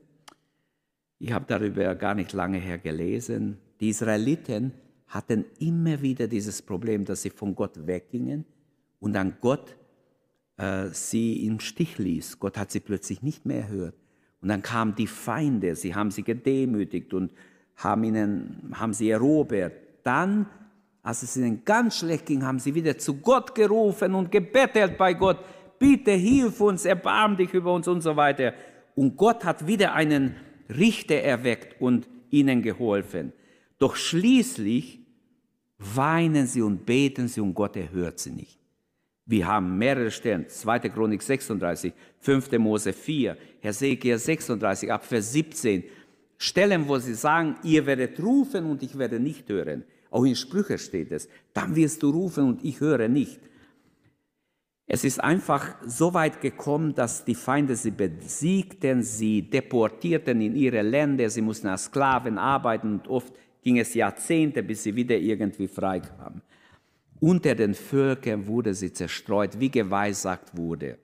Ich 1.20 1.32
habe 1.32 1.46
darüber 1.48 1.96
gar 1.96 2.16
nicht 2.16 2.34
lange 2.34 2.58
her 2.58 2.78
gelesen. 2.78 3.58
Die 3.80 3.90
Israeliten 3.90 4.74
hatten 5.08 5.46
immer 5.60 6.02
wieder 6.02 6.28
dieses 6.28 6.62
Problem, 6.62 7.06
dass 7.06 7.22
sie 7.22 7.30
von 7.30 7.56
Gott 7.56 7.88
weggingen 7.88 8.46
und 9.00 9.14
dann 9.14 9.38
Gott 9.40 9.76
äh, 10.58 10.88
sie 10.88 11.46
im 11.46 11.60
Stich 11.60 11.98
ließ. 11.98 12.40
Gott 12.40 12.58
hat 12.58 12.72
sie 12.72 12.80
plötzlich 12.80 13.22
nicht 13.22 13.46
mehr 13.46 13.62
erhört. 13.62 13.96
Und 14.42 14.50
dann 14.50 14.62
kamen 14.62 14.96
die 14.96 15.08
Feinde, 15.08 15.76
sie 15.76 15.96
haben 15.96 16.12
sie 16.12 16.24
gedemütigt 16.24 17.14
und 17.14 17.32
haben, 17.76 18.04
ihnen, 18.04 18.72
haben 18.74 18.94
sie 18.94 19.10
erobert. 19.10 19.74
Dann 20.04 20.48
als 21.06 21.22
es 21.22 21.38
ihnen 21.38 21.64
ganz 21.64 22.00
schlecht 22.00 22.26
ging, 22.26 22.44
haben 22.44 22.58
sie 22.58 22.74
wieder 22.74 22.98
zu 22.98 23.22
Gott 23.22 23.54
gerufen 23.54 24.16
und 24.16 24.32
gebettelt 24.32 24.98
bei 24.98 25.14
Gott, 25.14 25.38
bitte 25.78 26.10
hilf 26.10 26.60
uns, 26.60 26.84
erbarm 26.84 27.38
dich 27.38 27.54
über 27.54 27.74
uns 27.74 27.88
und 27.88 28.02
so 28.02 28.16
weiter. 28.16 28.54
Und 28.96 29.16
Gott 29.16 29.46
hat 29.46 29.68
wieder 29.68 29.94
einen 29.94 30.36
Richter 30.70 31.16
erweckt 31.16 31.82
und 31.82 32.08
ihnen 32.32 32.62
geholfen. 32.62 33.34
Doch 33.78 33.96
schließlich 33.96 35.00
weinen 35.78 36.48
sie 36.48 36.62
und 36.62 36.86
beten 36.86 37.28
sie 37.28 37.42
und 37.42 37.54
Gott 37.54 37.76
erhört 37.76 38.20
sie 38.20 38.32
nicht. 38.32 38.58
Wir 39.26 39.48
haben 39.48 39.78
mehrere 39.78 40.12
Stellen, 40.12 40.48
2. 40.48 40.80
Chronik 40.90 41.22
36, 41.22 41.94
5. 42.20 42.52
Mose 42.60 42.94
4, 42.94 43.36
Hesekiel 43.60 44.20
36, 44.20 44.92
ab 44.92 45.04
Vers 45.04 45.32
17, 45.34 45.84
Stellen, 46.38 46.88
wo 46.88 47.00
sie 47.00 47.16
sagen, 47.16 47.56
ihr 47.64 47.86
werdet 47.86 48.20
rufen 48.20 48.66
und 48.66 48.84
ich 48.84 48.98
werde 48.98 49.20
nicht 49.20 49.50
hören. 49.50 49.84
Auch 50.12 50.26
in 50.26 50.36
Sprüche 50.36 50.78
steht 50.78 51.12
es, 51.12 51.28
dann 51.54 51.76
wirst 51.76 52.04
du 52.04 52.10
rufen 52.12 52.44
und 52.46 52.64
ich 52.64 52.80
höre 52.80 53.08
nicht. 53.08 53.40
Es 54.88 55.04
ist 55.04 55.24
einfach 55.24 55.76
so 55.86 56.14
weit 56.14 56.42
gekommen, 56.42 56.94
dass 56.94 57.26
die 57.26 57.34
Feinde 57.34 57.76
sie 57.76 57.92
besiegten, 57.92 59.02
sie 59.02 59.42
deportierten 59.42 60.42
in 60.42 60.56
ihre 60.56 60.84
Länder, 60.84 61.30
sie 61.30 61.42
mussten 61.42 61.68
als 61.68 61.86
Sklaven 61.86 62.38
arbeiten 62.38 62.94
und 62.94 63.08
oft 63.08 63.34
ging 63.64 63.80
es 63.80 63.96
Jahrzehnte, 63.96 64.62
bis 64.62 64.84
sie 64.84 64.96
wieder 64.96 65.18
irgendwie 65.18 65.68
frei 65.68 66.02
kamen. 66.02 66.42
Unter 67.20 67.56
den 67.56 67.74
Völkern 67.74 68.46
wurde 68.46 68.76
sie 68.76 68.94
zerstreut, 68.94 69.60
wie 69.60 69.72
geweissagt 69.72 70.56
wurde. 70.56 71.00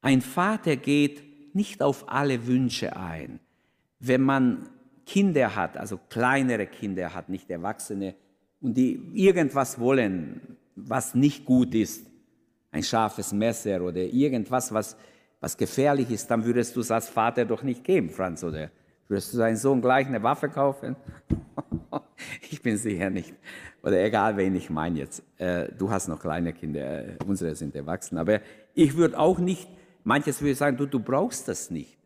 Ein 0.00 0.20
Vater 0.20 0.74
geht 0.74 1.54
nicht 1.54 1.82
auf 1.82 2.08
alle 2.08 2.48
Wünsche 2.48 2.96
ein. 2.96 3.38
Wenn 4.00 4.22
man 4.22 4.68
Kinder 5.06 5.54
hat, 5.54 5.76
also 5.76 5.98
kleinere 6.08 6.66
Kinder 6.66 7.14
hat, 7.14 7.28
nicht 7.28 7.48
Erwachsene, 7.48 8.16
und 8.60 8.76
die 8.76 9.00
irgendwas 9.14 9.78
wollen, 9.78 10.57
was 10.86 11.14
nicht 11.14 11.44
gut 11.44 11.74
ist, 11.74 12.06
ein 12.70 12.82
scharfes 12.82 13.32
Messer 13.32 13.80
oder 13.82 14.00
irgendwas, 14.00 14.72
was, 14.72 14.96
was 15.40 15.56
gefährlich 15.56 16.10
ist, 16.10 16.30
dann 16.30 16.44
würdest 16.44 16.76
du 16.76 16.80
es 16.80 16.90
als 16.90 17.08
Vater 17.08 17.44
doch 17.44 17.62
nicht 17.62 17.84
geben, 17.84 18.10
Franz, 18.10 18.44
oder? 18.44 18.70
Würdest 19.08 19.32
du 19.32 19.38
deinen 19.38 19.56
Sohn 19.56 19.80
gleich 19.80 20.06
eine 20.06 20.22
Waffe 20.22 20.50
kaufen? 20.50 20.94
ich 22.50 22.60
bin 22.60 22.76
sicher 22.76 23.08
nicht. 23.08 23.34
Oder 23.82 24.04
egal, 24.04 24.36
wen 24.36 24.54
ich 24.54 24.68
meine 24.68 24.98
jetzt. 24.98 25.22
Äh, 25.38 25.72
du 25.72 25.90
hast 25.90 26.08
noch 26.08 26.20
kleine 26.20 26.52
Kinder, 26.52 27.06
äh, 27.06 27.16
unsere 27.26 27.54
sind 27.54 27.74
erwachsen. 27.74 28.18
Aber 28.18 28.40
ich 28.74 28.96
würde 28.96 29.18
auch 29.18 29.38
nicht, 29.38 29.66
manches 30.04 30.42
würde 30.42 30.54
sagen, 30.54 30.76
du, 30.76 30.84
du 30.84 31.00
brauchst 31.00 31.48
das 31.48 31.70
nicht. 31.70 31.96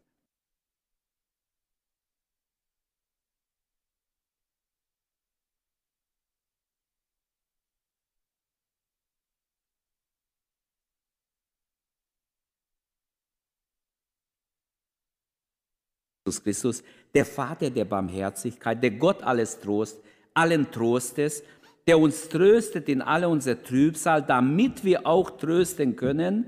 Jesus 16.33 16.43
Christus, 16.43 16.83
der 17.15 17.25
Vater 17.25 17.71
der 17.71 17.85
Barmherzigkeit, 17.85 18.83
der 18.83 18.93
Gott 18.93 19.23
alles 19.23 19.61
Trost, 19.61 20.01
allen 20.35 20.71
Trostes, 20.71 21.43
der 21.87 21.99
uns 21.99 22.29
tröstet 22.29 22.89
in 22.89 23.03
alle 23.03 23.29
unser 23.29 23.63
Trübsal, 23.63 24.23
damit 24.23 24.85
wir 24.85 25.07
auch 25.07 25.33
trösten 25.33 25.97
können, 25.97 26.47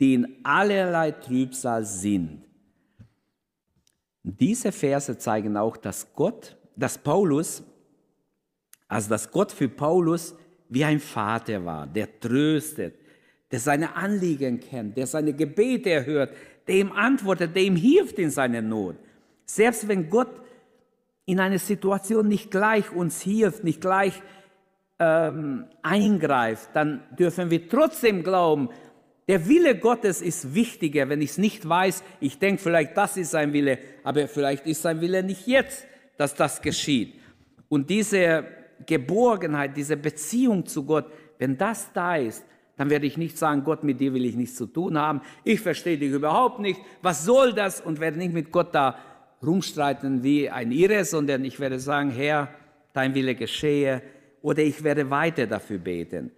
die 0.00 0.14
in 0.14 0.38
allerlei 0.44 1.10
Trübsal 1.10 1.84
sind. 1.84 2.44
Diese 4.22 4.72
Verse 4.72 5.18
zeigen 5.18 5.56
auch, 5.56 5.76
dass 5.76 6.14
Gott, 6.14 6.56
dass 6.76 6.96
Paulus, 6.96 7.62
also 8.88 9.10
dass 9.10 9.30
Gott 9.30 9.52
für 9.52 9.68
Paulus 9.68 10.34
wie 10.68 10.84
ein 10.84 11.00
Vater 11.00 11.64
war, 11.64 11.86
der 11.86 12.20
tröstet, 12.20 12.94
der 13.50 13.58
seine 13.58 13.94
Anliegen 13.94 14.60
kennt, 14.60 14.96
der 14.96 15.06
seine 15.06 15.34
Gebete 15.34 15.90
erhört, 15.90 16.32
der 16.66 16.76
ihm 16.76 16.92
antwortet, 16.92 17.54
der 17.54 17.62
ihm 17.62 17.76
hilft 17.76 18.18
in 18.18 18.30
seiner 18.30 18.62
Not. 18.62 18.96
Selbst 19.44 19.88
wenn 19.88 20.08
Gott 20.08 20.30
in 21.24 21.40
einer 21.40 21.58
Situation 21.58 22.28
nicht 22.28 22.50
gleich 22.50 22.90
uns 22.92 23.20
hilft, 23.20 23.64
nicht 23.64 23.80
gleich 23.80 24.20
ähm, 24.98 25.66
eingreift, 25.82 26.70
dann 26.74 27.02
dürfen 27.18 27.50
wir 27.50 27.68
trotzdem 27.68 28.22
glauben, 28.22 28.70
der 29.28 29.48
Wille 29.48 29.78
Gottes 29.78 30.20
ist 30.20 30.54
wichtiger, 30.54 31.08
wenn 31.08 31.22
ich 31.22 31.30
es 31.30 31.38
nicht 31.38 31.68
weiß. 31.68 32.02
Ich 32.20 32.38
denke 32.38 32.60
vielleicht, 32.60 32.96
das 32.96 33.16
ist 33.16 33.30
sein 33.30 33.52
Wille, 33.52 33.78
aber 34.02 34.26
vielleicht 34.26 34.66
ist 34.66 34.82
sein 34.82 35.00
Wille 35.00 35.22
nicht 35.22 35.46
jetzt, 35.46 35.86
dass 36.16 36.34
das 36.34 36.60
geschieht. 36.60 37.14
Und 37.68 37.88
diese 37.88 38.44
Geborgenheit, 38.84 39.76
diese 39.76 39.96
Beziehung 39.96 40.66
zu 40.66 40.84
Gott, 40.84 41.06
wenn 41.38 41.56
das 41.56 41.92
da 41.92 42.16
ist, 42.16 42.44
dann 42.76 42.90
werde 42.90 43.06
ich 43.06 43.16
nicht 43.16 43.38
sagen, 43.38 43.64
Gott, 43.64 43.84
mit 43.84 44.00
dir 44.00 44.14
will 44.14 44.24
ich 44.24 44.34
nichts 44.34 44.56
zu 44.56 44.66
tun 44.66 44.98
haben. 44.98 45.20
Ich 45.44 45.60
verstehe 45.60 45.98
dich 45.98 46.10
überhaupt 46.10 46.58
nicht. 46.58 46.80
Was 47.02 47.24
soll 47.24 47.52
das? 47.52 47.80
Und 47.80 48.00
werde 48.00 48.18
nicht 48.18 48.32
mit 48.32 48.50
Gott 48.50 48.74
da 48.74 48.98
rumstreiten 49.42 50.22
wie 50.22 50.48
ein 50.48 50.72
Irre, 50.72 51.04
sondern 51.04 51.44
ich 51.44 51.60
werde 51.60 51.78
sagen, 51.78 52.10
Herr, 52.10 52.48
dein 52.92 53.14
Wille 53.14 53.34
geschehe. 53.34 54.02
Oder 54.40 54.62
ich 54.62 54.82
werde 54.82 55.10
weiter 55.10 55.46
dafür 55.46 55.78
beten. 55.78 56.32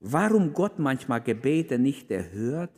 Warum 0.00 0.52
Gott 0.52 0.78
manchmal 0.78 1.20
Gebete 1.20 1.78
nicht 1.78 2.10
erhört, 2.10 2.70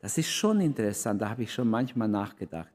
das 0.00 0.18
ist 0.18 0.30
schon 0.30 0.60
interessant, 0.60 1.22
da 1.22 1.30
habe 1.30 1.44
ich 1.44 1.52
schon 1.52 1.70
manchmal 1.70 2.08
nachgedacht. 2.08 2.72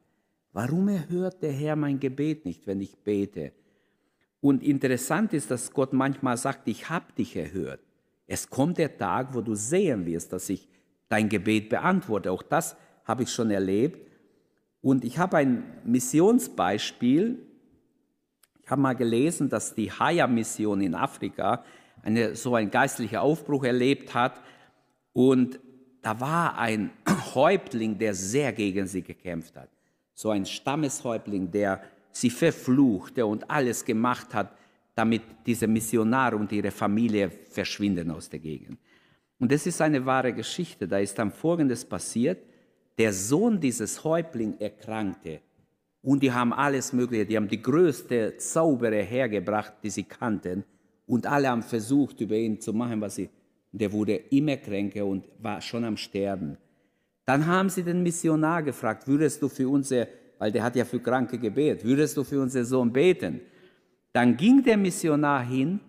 Warum 0.53 0.87
erhört 0.87 1.43
der 1.43 1.51
Herr 1.51 1.75
mein 1.75 1.99
Gebet 1.99 2.45
nicht, 2.45 2.65
wenn 2.65 2.79
ich 2.79 2.97
bete? 2.97 3.51
Und 4.39 4.63
interessant 4.63 5.33
ist, 5.33 5.51
dass 5.51 5.73
Gott 5.73 5.93
manchmal 5.93 6.37
sagt, 6.37 6.67
ich 6.67 6.89
habe 6.89 7.11
dich 7.17 7.35
erhört. 7.35 7.81
Es 8.27 8.49
kommt 8.49 8.77
der 8.77 8.97
Tag, 8.97 9.33
wo 9.33 9.41
du 9.41 9.55
sehen 9.55 10.05
wirst, 10.05 10.33
dass 10.33 10.49
ich 10.49 10.67
dein 11.09 11.29
Gebet 11.29 11.69
beantworte. 11.69 12.31
Auch 12.31 12.43
das 12.43 12.75
habe 13.05 13.23
ich 13.23 13.31
schon 13.31 13.49
erlebt. 13.49 14.11
Und 14.81 15.05
ich 15.05 15.17
habe 15.17 15.37
ein 15.37 15.63
Missionsbeispiel. 15.85 17.39
Ich 18.63 18.69
habe 18.69 18.81
mal 18.81 18.95
gelesen, 18.95 19.49
dass 19.49 19.73
die 19.73 19.91
Haya-Mission 19.91 20.81
in 20.81 20.93
Afrika 20.93 21.63
eine, 22.03 22.35
so 22.35 22.55
ein 22.55 22.69
geistlicher 22.69 23.21
Aufbruch 23.21 23.63
erlebt 23.63 24.13
hat. 24.13 24.41
Und 25.13 25.59
da 26.01 26.19
war 26.19 26.57
ein 26.57 26.91
Häuptling, 27.33 27.97
der 27.97 28.13
sehr 28.13 28.51
gegen 28.51 28.87
sie 28.87 29.01
gekämpft 29.01 29.55
hat. 29.55 29.69
So 30.13 30.29
ein 30.31 30.45
Stammeshäuptling, 30.45 31.49
der 31.51 31.81
sie 32.11 32.29
verfluchte 32.29 33.25
und 33.25 33.49
alles 33.49 33.85
gemacht 33.85 34.33
hat, 34.33 34.56
damit 34.97 35.21
diese 35.45 35.67
Missionare 35.67 36.35
und 36.35 36.51
ihre 36.51 36.71
Familie 36.71 37.29
verschwinden 37.29 38.09
aus 38.09 38.27
der 38.29 38.39
Gegend. 38.39 38.79
Und 39.39 39.51
das 39.51 39.67
ist 39.67 39.79
eine 39.79 40.03
wahre 40.03 40.33
Geschichte. 40.33 40.87
Da 40.87 40.97
ist 40.97 41.19
dann 41.19 41.31
Folgendes 41.31 41.85
passiert. 41.85 42.39
Der 42.97 43.13
Sohn 43.13 43.59
dieses 43.59 44.03
Häuptling 44.03 44.55
erkrankte. 44.59 45.41
Und 46.01 46.23
die 46.23 46.31
haben 46.31 46.51
alles 46.51 46.93
Mögliche, 46.93 47.27
die 47.27 47.37
haben 47.37 47.47
die 47.47 47.61
größte 47.61 48.37
Zauberer 48.37 49.03
hergebracht, 49.03 49.73
die 49.83 49.91
sie 49.91 50.03
kannten. 50.03 50.63
Und 51.05 51.27
alle 51.27 51.49
haben 51.49 51.61
versucht, 51.61 52.19
über 52.21 52.35
ihn 52.35 52.59
zu 52.59 52.73
machen, 52.73 52.99
was 52.99 53.15
sie. 53.15 53.29
Der 53.71 53.91
wurde 53.91 54.15
immer 54.15 54.57
kränker 54.57 55.05
und 55.05 55.25
war 55.39 55.61
schon 55.61 55.83
am 55.83 55.97
Sterben. 55.97 56.57
Dann 57.25 57.45
haben 57.45 57.69
sie 57.69 57.83
den 57.83 58.01
Missionar 58.01 58.63
gefragt, 58.63 59.07
würdest 59.07 59.43
du 59.43 59.49
für 59.49 59.69
unser, 59.69 60.07
weil 60.39 60.51
der 60.51 60.63
hat 60.63 60.75
ja 60.75 60.85
für 60.85 60.99
Kranke 60.99 61.37
gebetet, 61.37 61.85
würdest 61.85 62.17
du 62.17 62.23
für 62.23 62.41
unseren 62.41 62.65
Sohn 62.65 62.91
beten? 62.91 63.41
Dann 64.17 64.35
ging 64.35 64.63
der 64.63 64.77
Missionar 64.77 65.43
hin 65.45 65.79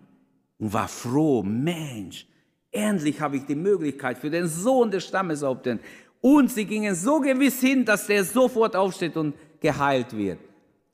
und 0.59 0.71
war 0.71 0.87
froh, 0.87 1.41
Mensch, 1.41 2.27
endlich 2.69 3.19
habe 3.19 3.37
ich 3.37 3.45
die 3.47 3.55
Möglichkeit 3.55 4.19
für 4.19 4.29
den 4.29 4.45
Sohn 4.45 4.91
des 4.91 5.07
Stammeshaupten. 5.07 5.79
Und 6.21 6.51
sie 6.51 6.65
gingen 6.65 6.93
so 6.93 7.19
gewiss 7.21 7.59
hin, 7.59 7.83
dass 7.83 8.05
der 8.05 8.23
sofort 8.23 8.75
aufsteht 8.75 9.17
und 9.17 9.33
geheilt 9.59 10.15
wird. 10.15 10.37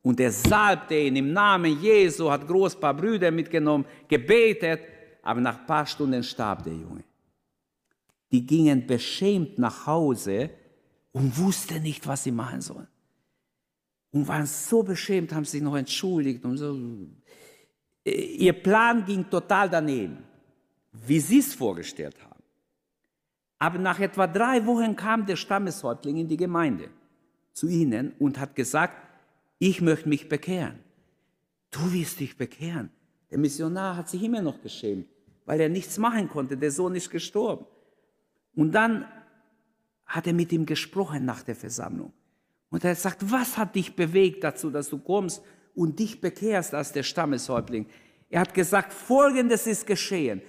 Und 0.01 0.17
er 0.21 0.31
salbte 0.31 0.95
ihn 0.95 1.17
im 1.17 1.33
Namen 1.33 1.77
Jesu, 1.81 2.31
hat 2.31 2.47
groß 2.47 2.79
paar 2.79 2.93
Brüder 2.93 3.31
mitgenommen, 3.31 3.83
gebetet, 4.07 4.79
aber 5.21 5.41
nach 5.41 5.59
ein 5.59 5.65
paar 5.65 5.85
Stunden 5.85 6.23
starb 6.23 6.63
der 6.63 6.71
Junge. 6.71 7.03
Die 8.31 8.47
gingen 8.47 8.87
beschämt 8.87 9.59
nach 9.59 9.85
Hause 9.85 10.51
und 11.11 11.37
wussten 11.37 11.83
nicht, 11.83 12.07
was 12.07 12.23
sie 12.23 12.31
machen 12.31 12.61
sollen. 12.61 12.87
Und 14.15 14.29
waren 14.29 14.45
so 14.45 14.81
beschämt, 14.81 15.33
haben 15.33 15.43
sich 15.43 15.61
noch 15.61 15.75
entschuldigt 15.75 16.45
und 16.45 16.57
so. 16.57 16.79
Ihr 18.05 18.53
Plan 18.53 19.03
ging 19.03 19.29
total 19.29 19.69
daneben, 19.69 20.19
wie 20.93 21.19
sie 21.19 21.39
es 21.39 21.53
vorgestellt 21.53 22.15
haben. 22.23 22.41
Aber 23.59 23.77
nach 23.77 23.99
etwa 23.99 24.25
drei 24.25 24.65
Wochen 24.65 24.95
kam 24.95 25.25
der 25.25 25.35
Stammeshäuptling 25.35 26.15
in 26.15 26.29
die 26.29 26.37
Gemeinde 26.37 26.91
zu 27.51 27.67
ihnen 27.67 28.13
und 28.17 28.39
hat 28.39 28.55
gesagt, 28.55 28.95
ich 29.59 29.81
möchte 29.81 30.07
mich 30.07 30.29
bekehren. 30.29 30.79
Du 31.69 31.91
wirst 31.91 32.21
dich 32.21 32.37
bekehren. 32.37 32.91
Der 33.31 33.37
Missionar 33.37 33.97
hat 33.97 34.07
sich 34.07 34.23
immer 34.23 34.41
noch 34.41 34.61
geschämt, 34.61 35.09
weil 35.43 35.59
er 35.59 35.67
nichts 35.67 35.97
machen 35.97 36.29
konnte. 36.29 36.55
Der 36.55 36.71
Sohn 36.71 36.95
ist 36.95 37.11
gestorben. 37.11 37.65
Und 38.55 38.71
dann 38.71 39.03
hat 40.05 40.25
er 40.25 40.33
mit 40.33 40.53
ihm 40.53 40.65
gesprochen 40.65 41.25
nach 41.25 41.43
der 41.43 41.57
Versammlung. 41.57 42.13
Und 42.69 42.83
er 42.83 42.93
gesagt, 42.93 43.31
was 43.31 43.57
hat 43.57 43.75
dich 43.75 43.95
bewegt 43.95 44.43
dazu, 44.43 44.69
dass 44.69 44.89
du 44.89 44.97
kommst 44.97 45.41
und 45.75 45.99
dich 45.99 46.19
bekehrst 46.19 46.73
als 46.73 46.91
der 46.91 47.03
Stammeshäuptling? 47.03 47.87
Er 48.29 48.41
hat 48.41 48.53
gesagt, 48.53 48.91
Folgendes 48.91 49.67
ist 49.67 49.85
geschehen. 49.87 50.41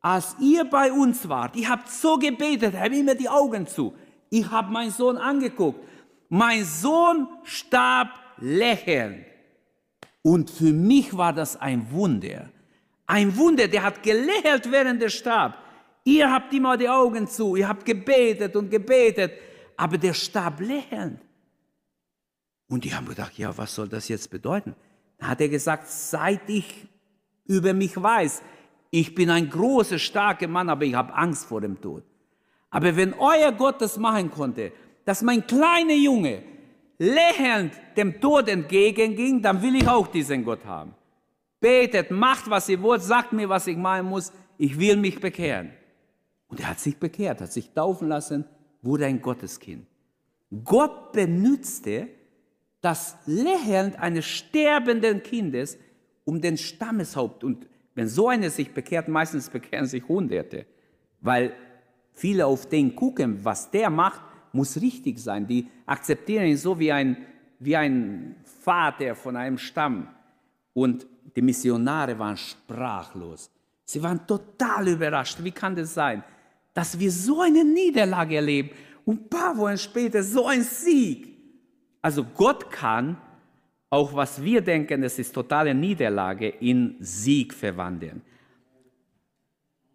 Als 0.00 0.36
ihr 0.38 0.64
bei 0.64 0.92
uns 0.92 1.28
wart, 1.28 1.56
ihr 1.56 1.68
habt 1.68 1.88
so 1.88 2.18
gebetet, 2.18 2.74
habt 2.78 2.94
immer 2.94 3.14
die 3.14 3.28
Augen 3.28 3.66
zu. 3.66 3.94
Ich 4.28 4.50
habe 4.50 4.70
meinen 4.70 4.90
Sohn 4.90 5.16
angeguckt. 5.16 5.82
Mein 6.28 6.64
Sohn 6.64 7.26
starb 7.42 8.08
lächelnd. 8.38 9.24
Und 10.22 10.50
für 10.50 10.72
mich 10.72 11.16
war 11.16 11.32
das 11.32 11.56
ein 11.56 11.90
Wunder. 11.90 12.50
Ein 13.06 13.36
Wunder, 13.36 13.68
der 13.68 13.82
hat 13.82 14.02
gelächelt, 14.02 14.70
während 14.70 15.02
er 15.02 15.10
starb. 15.10 15.54
Ihr 16.04 16.30
habt 16.30 16.52
immer 16.52 16.76
die 16.76 16.88
Augen 16.88 17.26
zu, 17.26 17.56
ihr 17.56 17.68
habt 17.68 17.84
gebetet 17.84 18.56
und 18.56 18.70
gebetet, 18.70 19.32
aber 19.76 19.96
der 19.96 20.12
starb 20.12 20.60
lächelnd. 20.60 21.20
Und 22.74 22.82
die 22.82 22.92
haben 22.92 23.06
gedacht, 23.06 23.38
ja, 23.38 23.56
was 23.56 23.72
soll 23.72 23.88
das 23.88 24.08
jetzt 24.08 24.32
bedeuten? 24.32 24.74
Dann 25.18 25.28
hat 25.28 25.40
er 25.40 25.48
gesagt, 25.48 25.86
seit 25.86 26.50
ich 26.50 26.88
über 27.44 27.72
mich 27.72 27.96
weiß, 27.96 28.42
ich 28.90 29.14
bin 29.14 29.30
ein 29.30 29.48
großer, 29.48 30.00
starker 30.00 30.48
Mann, 30.48 30.68
aber 30.68 30.84
ich 30.84 30.96
habe 30.96 31.14
Angst 31.14 31.44
vor 31.44 31.60
dem 31.60 31.80
Tod. 31.80 32.02
Aber 32.70 32.96
wenn 32.96 33.14
euer 33.14 33.52
Gott 33.52 33.80
das 33.80 33.96
machen 33.96 34.28
konnte, 34.28 34.72
dass 35.04 35.22
mein 35.22 35.46
kleiner 35.46 35.94
Junge 35.94 36.42
lächelnd 36.98 37.74
dem 37.96 38.20
Tod 38.20 38.48
entgegenging, 38.48 39.40
dann 39.40 39.62
will 39.62 39.76
ich 39.76 39.86
auch 39.86 40.08
diesen 40.08 40.44
Gott 40.44 40.64
haben. 40.64 40.94
Betet, 41.60 42.10
macht, 42.10 42.50
was 42.50 42.68
ihr 42.68 42.82
wollt, 42.82 43.02
sagt 43.02 43.32
mir, 43.32 43.48
was 43.48 43.68
ich 43.68 43.76
machen 43.76 44.08
muss, 44.08 44.32
ich 44.58 44.76
will 44.80 44.96
mich 44.96 45.20
bekehren. 45.20 45.70
Und 46.48 46.58
er 46.58 46.70
hat 46.70 46.80
sich 46.80 46.96
bekehrt, 46.96 47.40
hat 47.40 47.52
sich 47.52 47.70
taufen 47.70 48.08
lassen, 48.08 48.44
wurde 48.82 49.06
ein 49.06 49.22
Gotteskind. 49.22 49.86
Gott 50.64 51.12
benützte 51.12 52.08
das 52.84 53.16
Lächeln 53.24 53.94
eines 53.96 54.26
sterbenden 54.26 55.22
Kindes, 55.22 55.78
um 56.24 56.42
den 56.42 56.58
Stammeshaupt. 56.58 57.42
Und 57.42 57.66
wenn 57.94 58.08
so 58.08 58.28
einer 58.28 58.50
sich 58.50 58.72
bekehrt, 58.74 59.08
meistens 59.08 59.48
bekehren 59.48 59.86
sich 59.86 60.06
Hunderte, 60.06 60.66
weil 61.22 61.54
viele 62.12 62.44
auf 62.44 62.68
den 62.68 62.94
gucken, 62.94 63.42
was 63.42 63.70
der 63.70 63.88
macht, 63.88 64.20
muss 64.52 64.78
richtig 64.80 65.18
sein. 65.18 65.46
Die 65.46 65.66
akzeptieren 65.86 66.44
ihn 66.44 66.58
so 66.58 66.78
wie 66.78 66.92
ein, 66.92 67.16
wie 67.58 67.74
ein 67.74 68.36
Vater 68.60 69.14
von 69.14 69.34
einem 69.34 69.56
Stamm. 69.56 70.08
Und 70.74 71.06
die 71.34 71.42
Missionare 71.42 72.18
waren 72.18 72.36
sprachlos. 72.36 73.50
Sie 73.86 74.02
waren 74.02 74.26
total 74.26 74.88
überrascht. 74.88 75.38
Wie 75.42 75.52
kann 75.52 75.74
das 75.74 75.94
sein, 75.94 76.22
dass 76.74 76.98
wir 76.98 77.10
so 77.10 77.40
eine 77.40 77.64
Niederlage 77.64 78.36
erleben 78.36 78.70
und 79.06 79.22
ein 79.22 79.28
paar 79.30 79.56
Wochen 79.56 79.78
später 79.78 80.22
so 80.22 80.46
ein 80.46 80.62
Sieg? 80.62 81.33
Also 82.04 82.22
Gott 82.22 82.70
kann 82.70 83.16
auch 83.88 84.14
was 84.14 84.42
wir 84.42 84.60
denken, 84.60 85.02
es 85.04 85.18
ist 85.18 85.32
totale 85.32 85.72
Niederlage, 85.72 86.48
in 86.48 86.96
Sieg 86.98 87.54
verwandeln. 87.54 88.20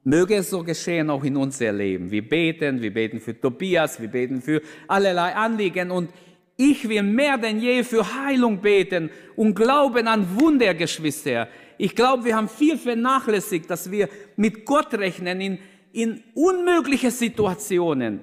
Möge 0.03 0.37
es 0.37 0.49
so 0.49 0.63
geschehen 0.63 1.11
auch 1.11 1.23
in 1.23 1.37
unser 1.37 1.71
Leben. 1.71 2.09
Wir 2.09 2.27
beten, 2.27 2.81
wir 2.81 2.91
beten 2.91 3.19
für 3.19 3.39
Tobias, 3.39 4.01
wir 4.01 4.07
beten 4.07 4.41
für 4.41 4.59
allerlei 4.87 5.35
Anliegen 5.35 5.91
und 5.91 6.09
ich 6.57 6.89
will 6.89 7.03
mehr 7.03 7.37
denn 7.37 7.59
je 7.59 7.83
für 7.83 8.03
Heilung 8.03 8.59
beten 8.59 9.11
und 9.35 9.53
glauben 9.53 10.07
an 10.07 10.25
Wunder, 10.39 10.73
Geschwister. 10.73 11.47
Ich 11.77 11.95
glaube, 11.95 12.25
wir 12.25 12.35
haben 12.35 12.49
viel 12.49 12.77
vernachlässigt, 12.77 13.69
dass 13.69 13.91
wir 13.91 14.09
mit 14.35 14.65
Gott 14.65 14.95
rechnen 14.95 15.41
in, 15.41 15.59
in 15.91 16.23
unmögliche 16.33 17.11
Situationen. 17.11 18.21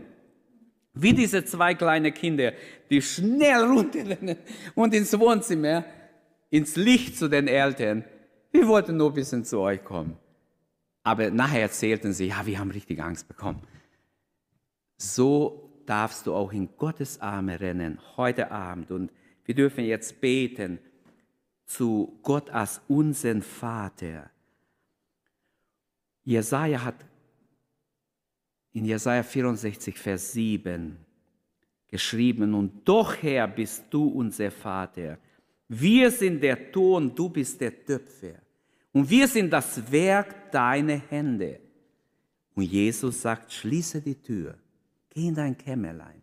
Wie 0.99 1.13
diese 1.13 1.45
zwei 1.45 1.75
kleine 1.75 2.11
Kinder, 2.11 2.53
die 2.91 3.03
schnell 3.03 3.65
runterrennen 3.65 4.39
und 4.75 4.95
ins 4.95 5.17
Wohnzimmer, 5.19 5.85
ins 6.49 6.77
Licht 6.77 7.19
zu 7.19 7.29
den 7.29 7.49
Eltern. 7.49 8.05
Wir 8.51 8.67
wollten 8.67 8.97
nur 8.97 9.11
ein 9.11 9.15
bisschen 9.15 9.45
zu 9.45 9.61
euch 9.61 9.85
kommen. 9.85 10.17
Aber 11.03 11.31
nachher 11.31 11.61
erzählten 11.61 12.15
sie, 12.15 12.29
ja, 12.29 12.47
wir 12.47 12.59
haben 12.59 12.71
richtig 12.71 13.01
Angst 13.03 13.29
bekommen. 13.29 13.63
So 14.97 15.83
darfst 15.85 16.27
du 16.27 16.35
auch 16.35 16.53
in 16.53 16.71
Gottes 16.79 17.21
Arme 17.21 17.61
rennen, 17.61 18.01
heute 18.17 18.51
Abend. 18.51 18.91
Und 18.91 19.13
wir 19.45 19.55
dürfen 19.55 19.85
jetzt 19.85 20.21
beten 20.23 20.79
zu 21.67 22.19
Gott 22.23 22.49
als 22.49 22.81
unseren 22.89 23.43
Vater. 23.43 24.31
Jesaja 26.25 26.83
hat 26.83 26.97
in 28.77 28.85
Jesaja 28.85 29.23
64, 29.23 29.97
Vers 29.97 30.33
7 30.33 30.99
geschrieben: 31.89 32.53
Und 32.53 32.87
doch, 32.87 33.15
Herr, 33.23 33.49
bist 33.49 33.85
du 33.91 34.09
unser 34.09 34.51
Vater. 34.51 35.19
Wir 35.69 36.11
sind 36.11 36.43
der 36.43 36.71
Ton, 36.71 37.15
du 37.15 37.31
bist 37.31 37.59
der 37.61 37.85
Töpfer. 37.85 38.35
Und 38.93 39.09
wir 39.09 39.27
sind 39.29 39.51
das 39.51 39.91
Werk 39.91 40.53
deiner 40.53 40.99
Hände. 41.09 41.59
Und 42.55 42.65
Jesus 42.65 43.23
sagt: 43.23 43.51
Schließe 43.51 44.03
die 44.03 44.21
Tür, 44.21 44.59
geh 45.09 45.29
in 45.29 45.35
dein 45.35 45.57
Kämmerlein 45.57 46.21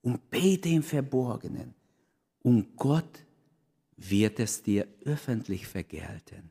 und 0.00 0.30
bete 0.30 0.70
im 0.70 0.82
Verborgenen. 0.82 1.74
Und 2.40 2.74
Gott 2.74 3.22
wird 3.98 4.40
es 4.40 4.62
dir 4.62 4.86
öffentlich 5.04 5.66
vergelten. 5.66 6.50